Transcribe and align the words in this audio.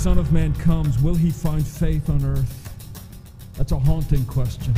Son 0.00 0.16
of 0.16 0.32
Man 0.32 0.54
comes, 0.54 0.98
will 1.02 1.14
he 1.14 1.30
find 1.30 1.66
faith 1.66 2.08
on 2.08 2.24
earth? 2.24 2.74
That's 3.58 3.72
a 3.72 3.78
haunting 3.78 4.24
question. 4.24 4.72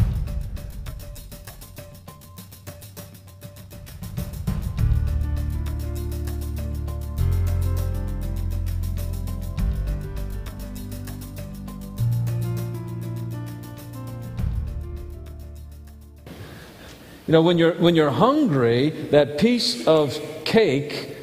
You 17.29 17.33
know, 17.33 17.43
when 17.43 17.59
you're, 17.59 17.75
when 17.75 17.95
you're 17.95 18.11
hungry, 18.11 18.91
that 19.13 19.39
piece 19.39 19.87
of 19.87 20.19
cake, 20.45 21.17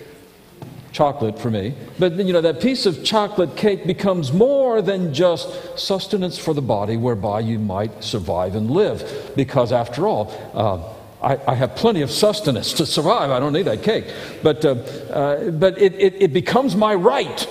chocolate 0.99 1.39
for 1.39 1.49
me, 1.49 1.73
but 1.97 2.11
you 2.15 2.33
know, 2.33 2.41
that 2.41 2.59
piece 2.59 2.85
of 2.85 3.05
chocolate 3.05 3.55
cake 3.55 3.87
becomes 3.87 4.33
more 4.33 4.81
than 4.81 5.13
just 5.13 5.47
sustenance 5.79 6.37
for 6.37 6.53
the 6.53 6.61
body 6.61 6.97
whereby 6.97 7.39
you 7.39 7.57
might 7.57 8.03
survive 8.03 8.53
and 8.53 8.69
live. 8.69 9.31
Because 9.33 9.71
after 9.71 10.05
all, 10.05 10.29
uh, 10.53 11.25
I, 11.25 11.51
I, 11.53 11.55
have 11.55 11.77
plenty 11.77 12.01
of 12.01 12.11
sustenance 12.11 12.73
to 12.73 12.85
survive. 12.85 13.31
I 13.31 13.39
don't 13.39 13.53
need 13.53 13.67
that 13.67 13.81
cake. 13.81 14.13
But, 14.43 14.65
uh, 14.65 14.71
uh, 14.71 15.51
but 15.51 15.81
it, 15.81 15.93
it, 15.95 16.21
it 16.21 16.33
becomes 16.33 16.75
my 16.75 16.95
right. 16.95 17.47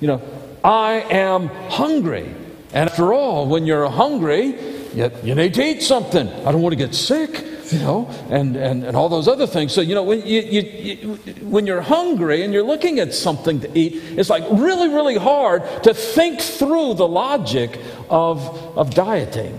You 0.00 0.08
know, 0.08 0.22
I 0.64 1.06
am 1.08 1.46
hungry. 1.70 2.34
And 2.74 2.90
after 2.90 3.12
all, 3.12 3.46
when 3.46 3.64
you're 3.64 3.88
hungry, 3.88 4.58
you, 4.92 5.08
you 5.22 5.36
need 5.36 5.54
to 5.54 5.62
eat 5.62 5.82
something. 5.84 6.26
I 6.26 6.50
don't 6.50 6.62
want 6.62 6.72
to 6.72 6.84
get 6.84 6.96
sick 6.96 7.44
you 7.72 7.78
know, 7.78 8.08
and, 8.28 8.56
and, 8.56 8.84
and 8.84 8.96
all 8.96 9.08
those 9.08 9.28
other 9.28 9.46
things. 9.46 9.72
So, 9.72 9.80
you 9.80 9.94
know, 9.94 10.02
when, 10.02 10.26
you, 10.26 10.40
you, 10.40 10.60
you, 10.60 11.14
when 11.42 11.66
you're 11.66 11.80
hungry 11.80 12.42
and 12.42 12.52
you're 12.52 12.62
looking 12.62 12.98
at 12.98 13.14
something 13.14 13.60
to 13.60 13.78
eat, 13.78 13.94
it's 14.18 14.28
like 14.28 14.44
really, 14.50 14.88
really 14.88 15.16
hard 15.16 15.62
to 15.84 15.94
think 15.94 16.40
through 16.40 16.94
the 16.94 17.08
logic 17.08 17.80
of, 18.10 18.40
of 18.76 18.94
dieting. 18.94 19.58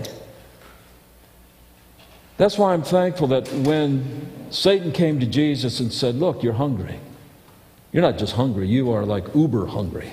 That's 2.36 2.58
why 2.58 2.72
I'm 2.72 2.82
thankful 2.82 3.28
that 3.28 3.52
when 3.52 4.50
Satan 4.50 4.92
came 4.92 5.20
to 5.20 5.26
Jesus 5.26 5.80
and 5.80 5.92
said, 5.92 6.16
Look, 6.16 6.42
you're 6.42 6.52
hungry. 6.52 6.98
You're 7.92 8.02
not 8.02 8.18
just 8.18 8.34
hungry, 8.34 8.66
you 8.66 8.90
are 8.90 9.04
like 9.04 9.34
uber 9.34 9.66
hungry. 9.66 10.10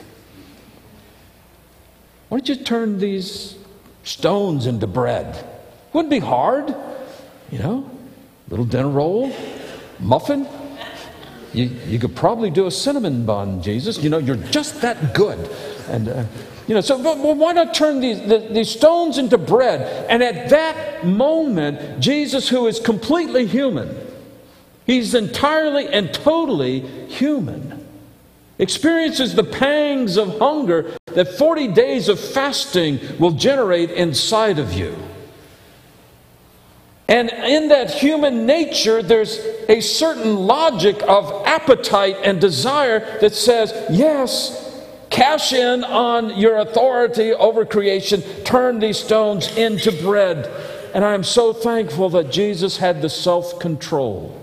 Why 2.30 2.38
don't 2.38 2.48
you 2.48 2.56
turn 2.64 3.00
these 3.00 3.58
stones 4.04 4.68
into 4.68 4.88
bread? 4.88 5.46
Wouldn't 5.92 6.12
be 6.12 6.20
hard. 6.20 6.74
You 7.52 7.60
know, 7.60 7.92
little 8.50 8.66
dinner 8.66 8.90
roll, 8.90 9.32
muffin. 10.00 10.48
You, 11.54 11.66
you 11.66 12.00
could 12.00 12.16
probably 12.16 12.50
do 12.50 12.66
a 12.66 12.72
cinnamon 12.72 13.26
bun, 13.26 13.62
Jesus. 13.62 13.98
You 13.98 14.10
know, 14.10 14.20
you're 14.20 14.38
just 14.38 14.82
that 14.82 15.14
good. 15.14 15.38
And, 15.90 16.08
uh, 16.08 16.24
you 16.68 16.76
know, 16.76 16.82
so 16.82 16.98
why 16.98 17.52
not 17.52 17.74
turn 17.74 18.00
these, 18.00 18.22
the, 18.22 18.40
these 18.40 18.70
stones 18.70 19.18
into 19.18 19.38
bread? 19.38 20.06
And 20.10 20.24
at 20.24 20.50
that 20.50 21.06
moment, 21.06 22.00
Jesus, 22.00 22.48
who 22.48 22.68
is 22.68 22.80
completely 22.80 23.46
human, 23.46 23.94
he's 24.86 25.14
entirely 25.14 25.88
and 25.88 26.14
totally 26.14 26.80
human, 27.08 27.86
experiences 28.58 29.36
the 29.36 29.44
pangs 29.44 30.16
of 30.16 30.40
hunger 30.40 30.96
that 31.08 31.28
40 31.38 31.68
days 31.70 32.08
of 32.08 32.18
fasting 32.18 33.00
will 33.20 33.32
generate 33.32 33.92
inside 33.92 34.58
of 34.58 34.72
you. 34.72 34.96
And 37.12 37.30
in 37.30 37.68
that 37.68 37.92
human 37.92 38.46
nature, 38.46 39.04
there's 39.04 39.38
a 39.68 39.82
certain 39.82 40.38
logic 40.38 40.96
of 41.10 41.46
appetite 41.46 42.16
and 42.24 42.40
desire 42.40 43.20
that 43.20 43.36
says, 43.36 43.74
yes, 43.92 44.82
cash 45.10 45.52
in 45.52 45.84
on 45.84 46.38
your 46.38 46.60
authority 46.60 47.34
over 47.34 47.66
creation, 47.66 48.22
turn 48.46 48.80
these 48.80 48.98
stones 48.98 49.58
into 49.58 49.92
bread. 49.92 50.50
And 50.94 51.04
I'm 51.04 51.26
so 51.26 51.52
thankful 51.52 52.08
that 52.12 52.32
Jesus 52.32 52.78
had 52.78 53.02
the 53.02 53.10
self 53.10 53.60
control 53.60 54.42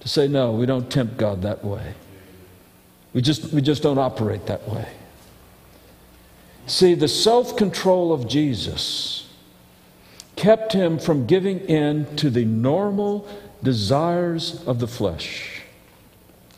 to 0.00 0.08
say, 0.08 0.28
no, 0.28 0.52
we 0.52 0.66
don't 0.66 0.90
tempt 0.90 1.16
God 1.16 1.40
that 1.42 1.64
way. 1.64 1.94
We 3.14 3.22
just, 3.22 3.54
we 3.54 3.62
just 3.62 3.82
don't 3.82 3.98
operate 3.98 4.44
that 4.48 4.68
way. 4.68 4.86
See, 6.66 6.92
the 6.92 7.08
self 7.08 7.56
control 7.56 8.12
of 8.12 8.28
Jesus 8.28 9.27
kept 10.38 10.72
him 10.72 11.00
from 11.00 11.26
giving 11.26 11.58
in 11.62 12.06
to 12.14 12.30
the 12.30 12.44
normal 12.44 13.28
desires 13.60 14.62
of 14.66 14.78
the 14.78 14.86
flesh 14.86 15.62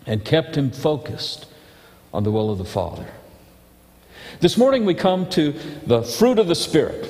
and 0.07 0.23
kept 0.23 0.55
him 0.55 0.71
focused 0.71 1.47
on 2.13 2.23
the 2.23 2.31
will 2.31 2.51
of 2.51 2.59
the 2.59 2.65
Father. 2.65 3.07
This 4.41 4.59
morning 4.59 4.85
we 4.85 4.93
come 4.93 5.27
to 5.31 5.53
the 5.87 6.03
fruit 6.03 6.39
of 6.39 6.47
the 6.47 6.55
Spirit. 6.55 7.09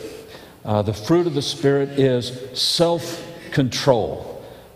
Uh, 0.64 0.80
the 0.82 0.94
fruit 0.94 1.26
of 1.26 1.34
the 1.34 1.42
Spirit 1.42 1.88
is 1.98 2.38
self 2.56 3.20
control. 3.50 4.29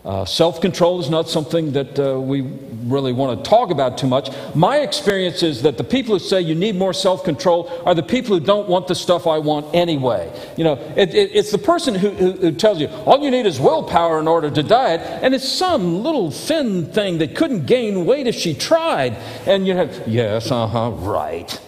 Uh, 0.05 0.23
Self 0.23 0.61
control 0.61 0.99
is 0.99 1.09
not 1.09 1.27
something 1.27 1.71
that 1.71 1.99
uh, 1.99 2.19
we 2.19 2.41
really 2.85 3.13
want 3.13 3.43
to 3.43 3.49
talk 3.49 3.71
about 3.71 3.97
too 3.97 4.07
much. 4.07 4.29
My 4.53 4.77
experience 4.77 5.43
is 5.43 5.63
that 5.63 5.77
the 5.77 5.83
people 5.83 6.13
who 6.13 6.19
say 6.19 6.41
you 6.41 6.55
need 6.55 6.75
more 6.75 6.93
self 6.93 7.23
control 7.23 7.71
are 7.85 7.95
the 7.95 8.03
people 8.03 8.37
who 8.37 8.45
don't 8.45 8.69
want 8.69 8.87
the 8.87 8.95
stuff 8.95 9.27
I 9.27 9.39
want 9.39 9.73
anyway. 9.73 10.31
You 10.57 10.63
know, 10.63 10.73
it, 10.95 11.13
it, 11.13 11.31
it's 11.33 11.51
the 11.51 11.57
person 11.57 11.95
who, 11.95 12.09
who, 12.11 12.31
who, 12.33 12.51
tells 12.51 12.79
you 12.79 12.87
all 13.05 13.19
you 13.23 13.31
need 13.31 13.45
is 13.45 13.59
willpower 13.59 14.19
in 14.19 14.27
order 14.27 14.49
to 14.49 14.63
diet, 14.63 15.01
and 15.01 15.33
it's 15.33 15.47
some 15.47 16.03
little 16.03 16.31
thin 16.31 16.85
thing 16.85 17.17
that 17.17 17.35
couldn't 17.35 17.65
gain 17.65 18.05
weight 18.05 18.27
if 18.27 18.35
she 18.35 18.53
tried. 18.53 19.13
And 19.45 19.65
you 19.65 19.75
have, 19.75 20.07
yes, 20.07 20.51
uh 20.51 20.67
huh, 20.67 20.91
right. 20.91 21.59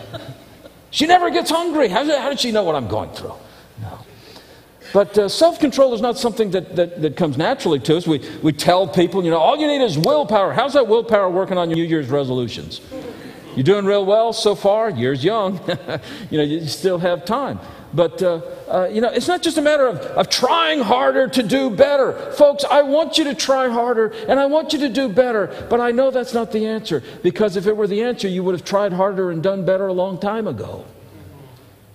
she 0.90 1.06
never 1.06 1.30
gets 1.30 1.50
hungry. 1.50 1.88
How, 1.88 2.04
how 2.04 2.30
did 2.30 2.40
she 2.40 2.52
know 2.52 2.64
what 2.64 2.74
I'm 2.74 2.88
going 2.88 3.10
through? 3.10 3.34
But 4.92 5.16
uh, 5.18 5.28
self 5.28 5.60
control 5.60 5.94
is 5.94 6.00
not 6.00 6.18
something 6.18 6.50
that, 6.50 6.76
that, 6.76 7.00
that, 7.02 7.16
comes 7.16 7.36
naturally 7.36 7.78
to 7.80 7.96
us. 7.96 8.06
We, 8.06 8.18
we 8.42 8.52
tell 8.52 8.88
people, 8.88 9.24
you 9.24 9.30
know, 9.30 9.38
all 9.38 9.56
you 9.56 9.66
need 9.66 9.82
is 9.82 9.98
willpower. 9.98 10.52
How's 10.52 10.72
that 10.72 10.88
willpower 10.88 11.30
working 11.30 11.58
on 11.58 11.70
your 11.70 11.76
New 11.76 11.84
Year's 11.84 12.08
resolutions? 12.08 12.80
You're 13.54 13.64
doing 13.64 13.84
real 13.84 14.04
well 14.04 14.32
so 14.32 14.54
far. 14.54 14.90
Year's 14.90 15.24
young. 15.24 15.60
you 16.30 16.38
know, 16.38 16.44
you 16.44 16.66
still 16.66 16.98
have 16.98 17.24
time. 17.24 17.58
But, 17.92 18.22
uh, 18.22 18.40
uh, 18.68 18.88
you 18.92 19.00
know, 19.00 19.08
it's 19.08 19.26
not 19.26 19.42
just 19.42 19.58
a 19.58 19.62
matter 19.62 19.86
of, 19.86 19.98
of 19.98 20.30
trying 20.30 20.80
harder 20.80 21.26
to 21.28 21.42
do 21.42 21.70
better. 21.70 22.12
Folks, 22.32 22.64
I 22.64 22.82
want 22.82 23.18
you 23.18 23.24
to 23.24 23.34
try 23.34 23.68
harder 23.68 24.14
and 24.28 24.38
I 24.38 24.46
want 24.46 24.72
you 24.72 24.78
to 24.80 24.88
do 24.88 25.08
better. 25.08 25.66
But 25.68 25.80
I 25.80 25.90
know 25.90 26.12
that's 26.12 26.32
not 26.32 26.52
the 26.52 26.66
answer 26.66 27.02
because 27.22 27.56
if 27.56 27.66
it 27.66 27.76
were 27.76 27.88
the 27.88 28.02
answer, 28.02 28.28
you 28.28 28.44
would 28.44 28.54
have 28.54 28.64
tried 28.64 28.92
harder 28.92 29.32
and 29.32 29.42
done 29.42 29.64
better 29.64 29.88
a 29.88 29.92
long 29.92 30.18
time 30.18 30.46
ago. 30.46 30.84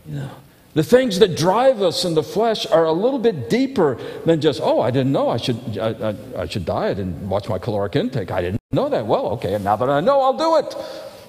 You 0.06 0.16
know. 0.16 0.32
The 0.76 0.84
things 0.84 1.20
that 1.20 1.38
drive 1.38 1.82
us 1.82 2.04
in 2.04 2.16
the 2.16 2.22
flesh 2.22 2.66
are 2.66 2.84
a 2.84 2.92
little 2.92 3.18
bit 3.18 3.50
deeper 3.50 3.98
than 4.26 4.42
just, 4.42 4.60
oh, 4.62 4.82
I 4.82 4.92
didn't 4.92 5.14
know 5.14 5.30
I 5.30 5.38
should, 5.38 5.78
I, 5.78 6.10
I, 6.10 6.42
I, 6.42 6.48
should 6.48 6.66
diet 6.66 7.00
and 7.00 7.30
watch 7.30 7.48
my 7.48 7.58
caloric 7.58 7.96
intake. 7.96 8.30
I 8.30 8.42
didn't 8.42 8.60
know 8.74 8.90
that. 8.90 9.08
Well, 9.08 9.28
okay, 9.28 9.54
and 9.54 9.64
now 9.64 9.78
that 9.78 9.90
I 9.90 10.02
know, 10.02 10.20
I'll 10.20 10.38
do 10.38 10.58
it. 10.58 10.76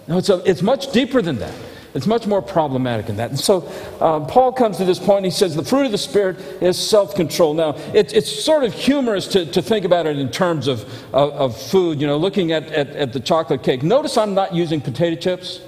No, 0.08 0.18
it's, 0.18 0.30
a, 0.30 0.42
it's 0.44 0.62
much 0.62 0.90
deeper 0.90 1.22
than 1.22 1.38
that. 1.38 1.54
It's 1.94 2.08
much 2.08 2.26
more 2.26 2.42
problematic 2.42 3.06
than 3.06 3.16
that. 3.18 3.30
And 3.30 3.38
so 3.38 3.68
um, 4.00 4.26
Paul 4.26 4.52
comes 4.52 4.78
to 4.78 4.84
this 4.84 4.98
point 4.98 5.24
he 5.24 5.30
says 5.30 5.54
the 5.54 5.64
fruit 5.64 5.86
of 5.86 5.92
the 5.92 5.98
Spirit 5.98 6.40
is 6.60 6.76
self 6.76 7.14
control. 7.14 7.54
Now, 7.54 7.76
it, 7.94 8.12
it's 8.12 8.30
sort 8.30 8.64
of 8.64 8.74
humorous 8.74 9.28
to, 9.28 9.46
to 9.46 9.62
think 9.62 9.84
about 9.84 10.06
it 10.06 10.18
in 10.18 10.28
terms 10.30 10.66
of, 10.66 10.82
of, 11.14 11.32
of 11.32 11.60
food, 11.60 12.00
you 12.00 12.08
know, 12.08 12.16
looking 12.16 12.50
at, 12.50 12.64
at, 12.72 12.88
at 12.90 13.12
the 13.12 13.20
chocolate 13.20 13.62
cake. 13.62 13.84
Notice 13.84 14.18
I'm 14.18 14.34
not 14.34 14.52
using 14.54 14.80
potato 14.80 15.14
chips. 15.14 15.60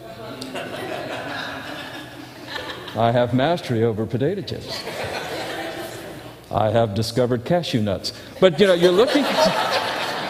I 2.98 3.12
have 3.12 3.32
mastery 3.32 3.84
over 3.84 4.04
potato 4.06 4.42
chips. 4.42 4.82
I 6.50 6.70
have 6.70 6.94
discovered 6.94 7.44
cashew 7.44 7.80
nuts. 7.80 8.12
But 8.40 8.58
you 8.58 8.66
know, 8.66 8.74
you're 8.74 8.92
looking. 8.92 9.24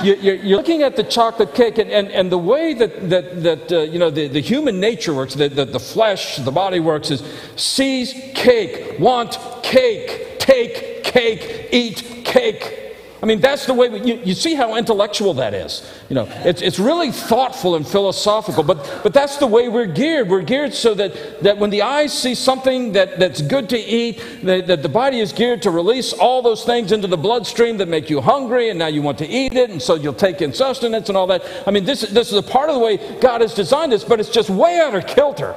You're 0.01 0.57
looking 0.57 0.83
at 0.83 0.95
the 0.95 1.03
chocolate 1.03 1.55
cake, 1.55 1.77
and, 1.79 1.91
and, 1.91 2.09
and 2.13 2.31
the 2.31 2.39
way 2.39 2.73
that, 2.73 3.11
that, 3.11 3.43
that 3.43 3.73
uh, 3.73 3.81
you 3.81 3.99
know, 3.99 4.11
the, 4.11 4.29
the 4.29 4.41
human 4.41 4.79
nature 4.79 5.13
works, 5.13 5.35
that 5.35 5.57
the, 5.57 5.65
the 5.65 5.81
flesh, 5.81 6.37
the 6.37 6.53
body 6.53 6.79
works, 6.79 7.11
is 7.11 7.21
seize 7.57 8.13
cake, 8.37 9.01
want 9.01 9.37
cake, 9.65 10.39
take 10.39 11.03
cake, 11.03 11.69
eat 11.73 12.23
cake. 12.25 12.88
I 13.21 13.27
mean, 13.27 13.41
that's 13.41 13.67
the 13.67 13.75
way, 13.75 13.89
we, 13.89 14.01
you, 14.01 14.21
you 14.27 14.35
see 14.35 14.55
how 14.55 14.77
intellectual 14.77 15.35
that 15.35 15.53
is. 15.53 15.85
You 16.09 16.15
know, 16.15 16.29
it's, 16.45 16.63
it's 16.63 16.79
really 16.79 17.11
thoughtful 17.11 17.75
and 17.75 17.87
philosophical, 17.87 18.63
but, 18.63 19.01
but 19.03 19.13
that's 19.13 19.39
the 19.39 19.47
way 19.47 19.69
we're 19.69 19.87
geared. 19.87 20.29
We're 20.29 20.43
geared 20.43 20.73
so 20.73 20.95
that, 20.95 21.43
that 21.43 21.59
when 21.59 21.71
the 21.71 21.83
eyes 21.83 22.17
see 22.17 22.37
something 22.37 22.93
that, 22.93 23.19
that's 23.19 23.43
good 23.43 23.69
to 23.71 23.79
eat, 23.79 24.23
that, 24.45 24.69
that 24.69 24.83
the 24.83 24.89
body 24.89 25.19
is 25.19 25.33
geared 25.33 25.63
to 25.63 25.73
release 25.73 26.13
all 26.13 26.43
those 26.43 26.65
things 26.65 26.93
into 26.93 27.09
the 27.09 27.17
bloodstream 27.17 27.79
that 27.79 27.89
make 27.89 28.09
you 28.09 28.21
hungry, 28.21 28.71
and 28.71 28.79
now 28.79 28.87
you 28.87 29.03
want 29.03 29.19
to 29.19 29.27
eat 29.27 29.55
it, 29.55 29.71
and 29.71 29.83
so 29.83 29.97
you'll 29.97 30.13
take 30.13 30.41
in 30.41 30.53
sustenance 30.53 31.09
and 31.09 31.19
all 31.19 31.27
that. 31.27 31.43
I 31.67 31.73
mean, 31.73 31.85
this, 31.85 32.03
this 32.03 32.31
is 32.31 32.39
a 32.39 32.43
part 32.43 32.69
of 32.69 32.77
the 32.77 32.81
way 32.81 33.19
God 33.19 33.41
has 33.41 33.53
designed 33.53 33.91
this, 33.91 34.05
but 34.05 34.21
it's 34.21 34.31
just 34.31 34.49
way 34.49 34.79
out 34.79 34.95
of 34.95 35.09
kilter, 35.09 35.57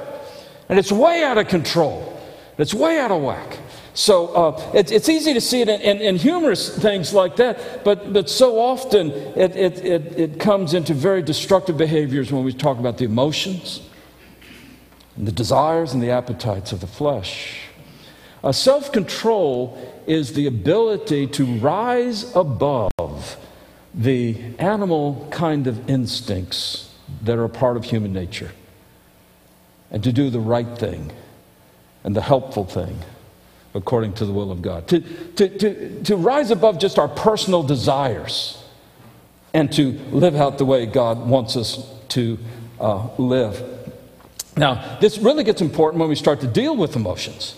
and 0.68 0.80
it's 0.80 0.90
way 0.90 1.22
out 1.22 1.38
of 1.38 1.46
control, 1.46 2.20
it's 2.58 2.74
way 2.74 2.98
out 2.98 3.12
of 3.12 3.22
whack. 3.22 3.58
So 3.94 4.28
uh, 4.28 4.70
it, 4.74 4.90
it's 4.90 5.08
easy 5.08 5.34
to 5.34 5.40
see 5.40 5.60
it 5.60 5.68
in, 5.68 5.80
in, 5.82 5.98
in, 5.98 6.16
humorous 6.16 6.76
things 6.78 7.12
like 7.12 7.36
that, 7.36 7.84
but, 7.84 8.12
but 8.12 8.30
so 8.30 8.58
often 8.58 9.10
it, 9.10 9.54
it, 9.54 9.84
it, 9.84 10.18
it 10.18 10.40
comes 10.40 10.72
into 10.72 10.94
very 10.94 11.22
destructive 11.22 11.76
behaviors 11.76 12.32
when 12.32 12.42
we 12.42 12.54
talk 12.54 12.78
about 12.78 12.96
the 12.96 13.04
emotions. 13.04 13.82
and 15.16 15.26
the 15.28 15.32
desires 15.32 15.92
and 15.92 16.02
the 16.02 16.10
appetites 16.10 16.72
of 16.72 16.80
the 16.80 16.86
flesh. 16.86 17.68
Uh, 18.42 18.50
Self 18.50 18.92
control 18.92 19.78
is 20.06 20.32
the 20.32 20.46
ability 20.46 21.26
to 21.28 21.44
rise 21.44 22.34
above 22.34 23.36
the 23.94 24.36
animal 24.58 25.28
kind 25.30 25.66
of 25.66 25.88
instincts 25.88 26.94
that 27.22 27.36
are 27.36 27.44
a 27.44 27.48
part 27.48 27.76
of 27.76 27.84
human 27.84 28.12
nature 28.12 28.52
and 29.90 30.02
to 30.02 30.12
do 30.12 30.30
the 30.30 30.40
right 30.40 30.78
thing 30.78 31.12
and 32.02 32.16
the 32.16 32.22
helpful 32.22 32.64
thing 32.64 32.98
according 33.74 34.12
to 34.14 34.26
the 34.26 34.32
will 34.32 34.50
of 34.50 34.62
God. 34.62 34.88
To, 34.88 35.00
to, 35.00 35.58
to, 35.58 36.02
to 36.04 36.16
rise 36.16 36.50
above 36.50 36.78
just 36.78 36.98
our 36.98 37.08
personal 37.08 37.62
desires 37.62 38.62
and 39.54 39.72
to 39.72 39.92
live 40.10 40.36
out 40.36 40.58
the 40.58 40.64
way 40.64 40.86
God 40.86 41.26
wants 41.26 41.56
us 41.56 41.86
to 42.10 42.38
uh, 42.80 43.08
live. 43.18 43.62
Now, 44.56 44.98
this 45.00 45.18
really 45.18 45.44
gets 45.44 45.60
important 45.60 46.00
when 46.00 46.08
we 46.08 46.14
start 46.14 46.40
to 46.40 46.46
deal 46.46 46.76
with 46.76 46.96
emotions. 46.96 47.54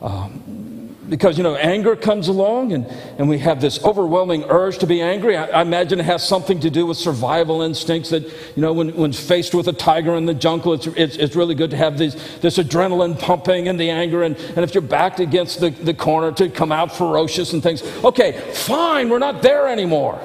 Um, 0.00 0.73
because, 1.08 1.36
you 1.36 1.44
know, 1.44 1.54
anger 1.56 1.96
comes 1.96 2.28
along 2.28 2.72
and, 2.72 2.86
and 3.18 3.28
we 3.28 3.38
have 3.38 3.60
this 3.60 3.82
overwhelming 3.84 4.44
urge 4.44 4.78
to 4.78 4.86
be 4.86 5.00
angry. 5.02 5.36
I, 5.36 5.46
I, 5.46 5.62
imagine 5.62 6.00
it 6.00 6.04
has 6.04 6.26
something 6.26 6.60
to 6.60 6.70
do 6.70 6.86
with 6.86 6.96
survival 6.96 7.62
instincts 7.62 8.10
that, 8.10 8.22
you 8.22 8.62
know, 8.62 8.72
when, 8.72 8.94
when 8.94 9.12
faced 9.12 9.54
with 9.54 9.68
a 9.68 9.72
tiger 9.72 10.14
in 10.14 10.26
the 10.26 10.34
jungle, 10.34 10.72
it's, 10.72 10.86
it's, 10.86 11.16
it's 11.16 11.36
really 11.36 11.54
good 11.54 11.70
to 11.70 11.76
have 11.76 11.98
these, 11.98 12.14
this 12.38 12.58
adrenaline 12.58 13.18
pumping 13.18 13.68
and 13.68 13.78
the 13.78 13.90
anger. 13.90 14.22
And, 14.22 14.36
and 14.36 14.58
if 14.58 14.74
you're 14.74 14.82
backed 14.82 15.20
against 15.20 15.60
the, 15.60 15.70
the 15.70 15.94
corner, 15.94 16.32
to 16.32 16.48
come 16.48 16.72
out 16.72 16.90
ferocious 16.92 17.52
and 17.52 17.62
things. 17.62 17.82
Okay, 18.04 18.32
fine, 18.54 19.08
we're 19.08 19.18
not 19.18 19.42
there 19.42 19.68
anymore. 19.68 20.20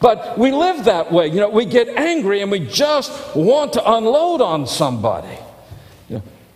But 0.00 0.36
we 0.38 0.50
live 0.50 0.84
that 0.86 1.12
way. 1.12 1.28
You 1.28 1.36
know, 1.36 1.48
we 1.48 1.64
get 1.64 1.88
angry 1.88 2.42
and 2.42 2.50
we 2.50 2.60
just 2.60 3.36
want 3.36 3.74
to 3.74 3.92
unload 3.92 4.40
on 4.40 4.66
somebody. 4.66 5.38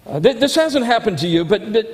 Uh, 0.09 0.21
th- 0.21 0.37
this 0.37 0.55
hasn't 0.55 0.87
happened 0.87 1.19
to 1.19 1.27
you, 1.27 1.45
but, 1.45 1.73
but, 1.73 1.89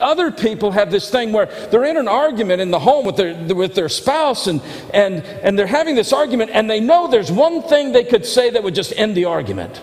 other 0.00 0.30
people 0.30 0.70
have 0.70 0.90
this 0.90 1.10
thing 1.10 1.30
where 1.30 1.46
they're 1.70 1.84
in 1.84 1.98
an 1.98 2.08
argument 2.08 2.62
in 2.62 2.70
the 2.70 2.78
home 2.78 3.04
with 3.04 3.16
their, 3.16 3.34
with 3.54 3.74
their 3.74 3.88
spouse 3.88 4.46
and, 4.46 4.62
and, 4.94 5.22
and 5.42 5.58
they're 5.58 5.66
having 5.66 5.94
this 5.94 6.12
argument 6.12 6.50
and 6.54 6.70
they 6.70 6.80
know 6.80 7.06
there's 7.06 7.30
one 7.30 7.62
thing 7.62 7.92
they 7.92 8.04
could 8.04 8.24
say 8.24 8.48
that 8.48 8.62
would 8.62 8.74
just 8.74 8.94
end 8.96 9.14
the 9.14 9.26
argument. 9.26 9.82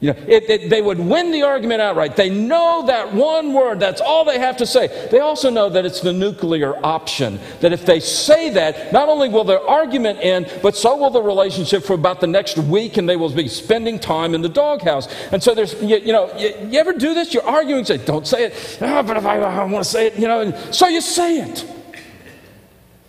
You 0.00 0.12
know, 0.12 0.20
it, 0.28 0.48
it, 0.48 0.70
they 0.70 0.80
would 0.80 1.00
win 1.00 1.32
the 1.32 1.42
argument 1.42 1.80
outright. 1.80 2.14
They 2.14 2.30
know 2.30 2.84
that 2.86 3.12
one 3.12 3.52
word, 3.52 3.80
that's 3.80 4.00
all 4.00 4.24
they 4.24 4.38
have 4.38 4.56
to 4.58 4.66
say. 4.66 5.08
They 5.10 5.18
also 5.18 5.50
know 5.50 5.68
that 5.70 5.84
it's 5.84 6.00
the 6.00 6.12
nuclear 6.12 6.76
option. 6.86 7.40
That 7.60 7.72
if 7.72 7.84
they 7.84 7.98
say 7.98 8.50
that, 8.50 8.92
not 8.92 9.08
only 9.08 9.28
will 9.28 9.42
their 9.42 9.60
argument 9.60 10.20
end, 10.22 10.52
but 10.62 10.76
so 10.76 10.96
will 10.96 11.10
the 11.10 11.20
relationship 11.20 11.82
for 11.82 11.94
about 11.94 12.20
the 12.20 12.28
next 12.28 12.58
week, 12.58 12.96
and 12.96 13.08
they 13.08 13.16
will 13.16 13.30
be 13.30 13.48
spending 13.48 13.98
time 13.98 14.36
in 14.36 14.40
the 14.40 14.48
doghouse. 14.48 15.08
And 15.32 15.42
so 15.42 15.52
there's, 15.52 15.74
you, 15.82 15.96
you 15.96 16.12
know, 16.12 16.32
you, 16.38 16.54
you, 16.68 16.78
ever 16.78 16.92
do 16.92 17.12
this? 17.12 17.34
You're 17.34 17.46
arguing, 17.46 17.84
say, 17.84 17.98
don't 17.98 18.26
say 18.26 18.44
it. 18.44 18.78
Oh, 18.80 19.02
but 19.02 19.16
if 19.16 19.26
I, 19.26 19.38
I 19.40 19.64
want 19.64 19.84
to 19.84 19.90
say 19.90 20.06
it, 20.06 20.16
you 20.16 20.28
know, 20.28 20.52
so 20.70 20.86
you 20.86 21.00
say 21.00 21.40
it. 21.40 21.68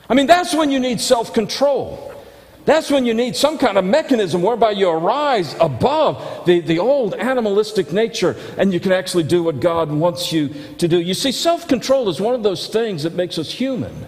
I 0.10 0.16
mean, 0.16 0.26
that's 0.26 0.56
when 0.56 0.72
you 0.72 0.80
need 0.80 1.00
self 1.00 1.36
control. 1.36 2.09
That's 2.70 2.92
when 2.92 3.04
you 3.04 3.16
need 3.16 3.36
some 3.36 3.58
kind 3.58 3.80
of 3.80 3.84
mechanism 3.84 4.44
whereby 4.44 4.70
you 4.70 4.90
arise 4.90 5.56
above 5.60 6.46
the, 6.46 6.60
the 6.60 6.78
old 6.78 7.16
animalistic 7.16 7.92
nature 7.92 8.36
and 8.60 8.72
you 8.72 8.80
can 8.80 8.92
actually 8.92 9.24
do 9.24 9.42
what 9.42 9.60
God 9.60 9.92
wants 9.92 10.32
you 10.32 10.50
to 10.78 10.88
do. 10.88 11.02
You 11.02 11.16
see, 11.16 11.32
self 11.32 11.68
control 11.68 12.10
is 12.10 12.22
one 12.22 12.36
of 12.36 12.44
those 12.44 12.68
things 12.68 13.02
that 13.02 13.16
makes 13.16 13.40
us 13.40 13.52
human. 13.52 14.06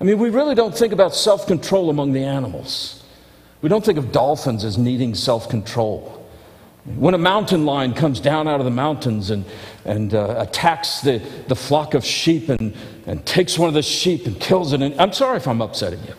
I 0.00 0.02
mean, 0.02 0.18
we 0.18 0.28
really 0.28 0.56
don't 0.56 0.76
think 0.76 0.92
about 0.92 1.14
self 1.14 1.46
control 1.46 1.88
among 1.88 2.14
the 2.14 2.24
animals. 2.24 3.04
We 3.60 3.68
don't 3.68 3.84
think 3.84 3.96
of 3.96 4.10
dolphins 4.10 4.64
as 4.64 4.76
needing 4.76 5.14
self 5.14 5.48
control. 5.48 6.28
When 6.84 7.14
a 7.14 7.18
mountain 7.18 7.64
lion 7.64 7.94
comes 7.94 8.18
down 8.18 8.48
out 8.48 8.58
of 8.58 8.64
the 8.64 8.72
mountains 8.72 9.30
and, 9.30 9.44
and 9.84 10.12
uh, 10.12 10.34
attacks 10.38 11.00
the, 11.02 11.22
the 11.46 11.54
flock 11.54 11.94
of 11.94 12.04
sheep 12.04 12.48
and, 12.48 12.74
and 13.06 13.24
takes 13.24 13.56
one 13.56 13.68
of 13.68 13.74
the 13.74 13.82
sheep 13.82 14.26
and 14.26 14.40
kills 14.40 14.72
it, 14.72 14.82
and 14.82 15.00
I'm 15.00 15.12
sorry 15.12 15.36
if 15.36 15.46
I'm 15.46 15.60
upsetting 15.60 16.02
you. 16.02 16.14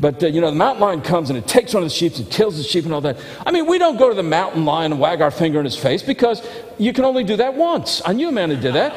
But, 0.00 0.22
uh, 0.22 0.28
you 0.28 0.40
know, 0.40 0.50
the 0.50 0.56
mountain 0.56 0.80
lion 0.80 1.00
comes 1.00 1.28
and 1.28 1.38
it 1.38 1.48
takes 1.48 1.74
one 1.74 1.82
of 1.82 1.88
the 1.88 1.94
sheep 1.94 2.16
and 2.16 2.30
kills 2.30 2.56
the 2.56 2.62
sheep 2.62 2.84
and 2.84 2.94
all 2.94 3.00
that. 3.00 3.18
I 3.44 3.50
mean, 3.50 3.66
we 3.66 3.78
don't 3.78 3.96
go 3.96 4.08
to 4.08 4.14
the 4.14 4.22
mountain 4.22 4.64
lion 4.64 4.92
and 4.92 5.00
wag 5.00 5.20
our 5.20 5.32
finger 5.32 5.58
in 5.58 5.64
his 5.64 5.76
face 5.76 6.02
because 6.02 6.46
you 6.78 6.92
can 6.92 7.04
only 7.04 7.24
do 7.24 7.36
that 7.36 7.54
once. 7.54 8.00
I 8.04 8.12
knew 8.12 8.28
a 8.28 8.32
man 8.32 8.50
who 8.50 8.56
did 8.56 8.74
that. 8.74 8.94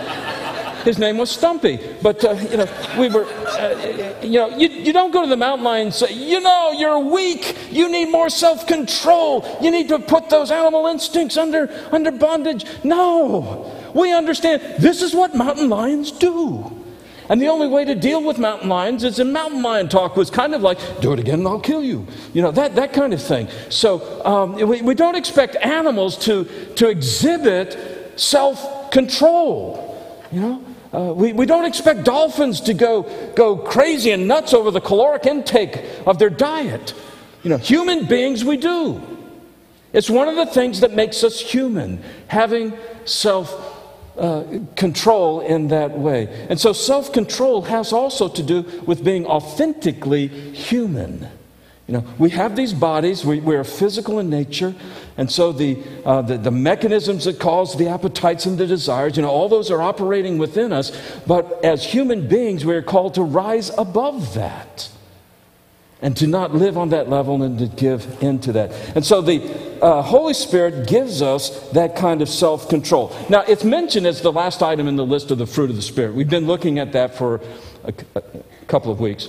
His 0.86 0.98
name 0.98 1.18
was 1.18 1.30
Stumpy. 1.30 1.80
But, 2.02 2.24
uh, 2.24 2.32
you 2.34 2.58
know, 2.58 2.68
we 2.98 3.10
were, 3.10 3.26
uh, 3.26 4.20
you 4.22 4.40
know, 4.40 4.58
you, 4.58 4.68
you 4.70 4.94
don't 4.94 5.12
go 5.12 5.24
to 5.24 5.30
the 5.30 5.38
mountain 5.38 5.64
lion 5.64 5.88
and 5.88 5.94
say, 5.94 6.14
you 6.14 6.40
know, 6.40 6.72
you're 6.72 7.00
weak. 7.00 7.58
You 7.72 7.90
need 7.90 8.12
more 8.12 8.30
self 8.30 8.68
control. 8.68 9.46
You 9.62 9.72
need 9.72 9.90
to 9.90 10.00
put 10.00 10.30
those 10.30 10.52
animal 10.52 10.88
instincts 10.88 11.38
under, 11.38 11.70
under 11.92 12.12
bondage. 12.12 12.66
No. 12.84 13.72
We 13.94 14.14
understand 14.14 14.62
this 14.80 15.02
is 15.02 15.14
what 15.14 15.36
mountain 15.36 15.70
lions 15.70 16.12
do. 16.12 16.78
And 17.32 17.42
the 17.42 17.48
only 17.48 17.68
way 17.68 17.86
to 17.86 17.96
deal 17.96 18.22
with 18.22 18.40
mountain 18.40 18.68
lions 18.68 19.06
is 19.06 19.18
in 19.18 19.32
mountain 19.32 19.62
lion 19.62 19.88
talk 19.88 20.18
was 20.18 20.30
kind 20.30 20.54
of 20.54 20.62
like, 20.62 20.78
do 21.00 21.14
it 21.14 21.20
again 21.20 21.40
and 21.40 21.48
I'll 21.48 21.62
kill 21.62 21.82
you. 21.82 22.06
You 22.34 22.42
know, 22.42 22.52
that, 22.52 22.76
that 22.76 22.92
kind 22.92 23.14
of 23.14 23.22
thing. 23.22 23.48
So 23.70 24.26
um, 24.26 24.56
we, 24.56 24.82
we 24.82 24.94
don't 24.94 25.16
expect 25.16 25.56
animals 25.56 26.18
to, 26.26 26.44
to 26.76 26.90
exhibit 26.90 28.20
self 28.20 28.92
control. 28.92 29.98
You 30.30 30.42
know, 30.42 30.66
uh, 30.94 31.14
we, 31.14 31.32
we 31.32 31.46
don't 31.46 31.64
expect 31.64 32.04
dolphins 32.04 32.60
to 32.62 32.74
go, 32.74 33.04
go 33.34 33.56
crazy 33.56 34.12
and 34.12 34.28
nuts 34.28 34.54
over 34.54 34.70
the 34.70 34.82
caloric 34.82 35.26
intake 35.26 35.82
of 36.06 36.20
their 36.20 36.30
diet. 36.30 36.94
You 37.44 37.52
know, 37.52 37.58
human 37.58 38.08
beings, 38.08 38.44
we 38.44 38.58
do. 38.58 39.02
It's 39.94 40.10
one 40.10 40.28
of 40.28 40.36
the 40.36 40.48
things 40.48 40.82
that 40.82 40.92
makes 40.92 41.24
us 41.24 41.40
human, 41.40 42.04
having 42.28 42.74
self 43.06 43.71
uh, 44.22 44.60
control 44.76 45.42
in 45.42 45.70
that 45.70 45.98
way. 45.98 46.28
And 46.48 46.60
so 46.60 46.74
self 46.74 47.12
control 47.12 47.64
has 47.64 47.92
also 47.92 48.30
to 48.30 48.44
do 48.44 48.62
with 48.86 49.04
being 49.04 49.26
authentically 49.26 50.28
human. 50.28 51.28
You 51.88 51.96
know, 51.96 52.06
we 52.20 52.30
have 52.30 52.56
these 52.56 52.72
bodies, 52.72 53.26
we, 53.26 53.40
we 53.40 53.56
are 53.56 53.64
physical 53.64 54.20
in 54.20 54.30
nature, 54.30 54.76
and 55.18 55.30
so 55.30 55.52
the, 55.52 55.82
uh, 56.06 56.22
the, 56.22 56.38
the, 56.38 56.52
mechanisms 56.52 57.26
that 57.26 57.40
cause 57.40 57.76
the 57.76 57.88
appetites 57.88 58.46
and 58.46 58.58
the 58.58 58.68
desires, 58.68 59.18
you 59.18 59.24
know, 59.24 59.30
all 59.30 59.50
those 59.50 59.72
are 59.72 59.82
operating 59.82 60.38
within 60.38 60.72
us. 60.72 60.92
But 61.26 61.66
as 61.66 61.84
human 61.84 62.28
beings, 62.28 62.64
we 62.64 62.76
are 62.76 62.82
called 62.84 63.16
to 63.16 63.24
rise 63.24 63.72
above 63.78 64.36
that 64.36 64.90
and 66.02 66.18
to 66.18 66.28
not 66.28 66.54
live 66.54 66.78
on 66.78 66.90
that 66.90 67.10
level 67.10 67.42
and 67.44 67.60
to 67.60 67.68
give 67.68 68.22
into 68.24 68.52
that. 68.54 68.72
And 68.96 69.06
so 69.06 69.22
the 69.22 69.42
uh, 69.82 70.02
Holy 70.02 70.34
Spirit 70.34 70.88
gives 70.88 71.22
us 71.22 71.70
that 71.72 71.96
kind 71.96 72.22
of 72.22 72.30
self 72.30 72.70
control. 72.70 73.16
Now, 73.30 73.42
it's 73.42 73.64
mentioned 73.64 74.08
as 74.08 74.22
the 74.22 74.32
last 74.32 74.64
item 74.64 74.88
in 74.88 74.96
the 74.96 75.06
list 75.06 75.32
of 75.32 75.38
the 75.38 75.46
fruit 75.46 75.70
of 75.70 75.76
the 75.76 75.82
Spirit. 75.82 76.14
We've 76.14 76.30
been 76.30 76.48
looking 76.48 76.80
at 76.80 76.94
that 76.94 77.16
for 77.16 77.42
a, 77.84 77.94
a 78.16 78.24
couple 78.68 78.92
of 78.92 79.00
weeks. 79.00 79.28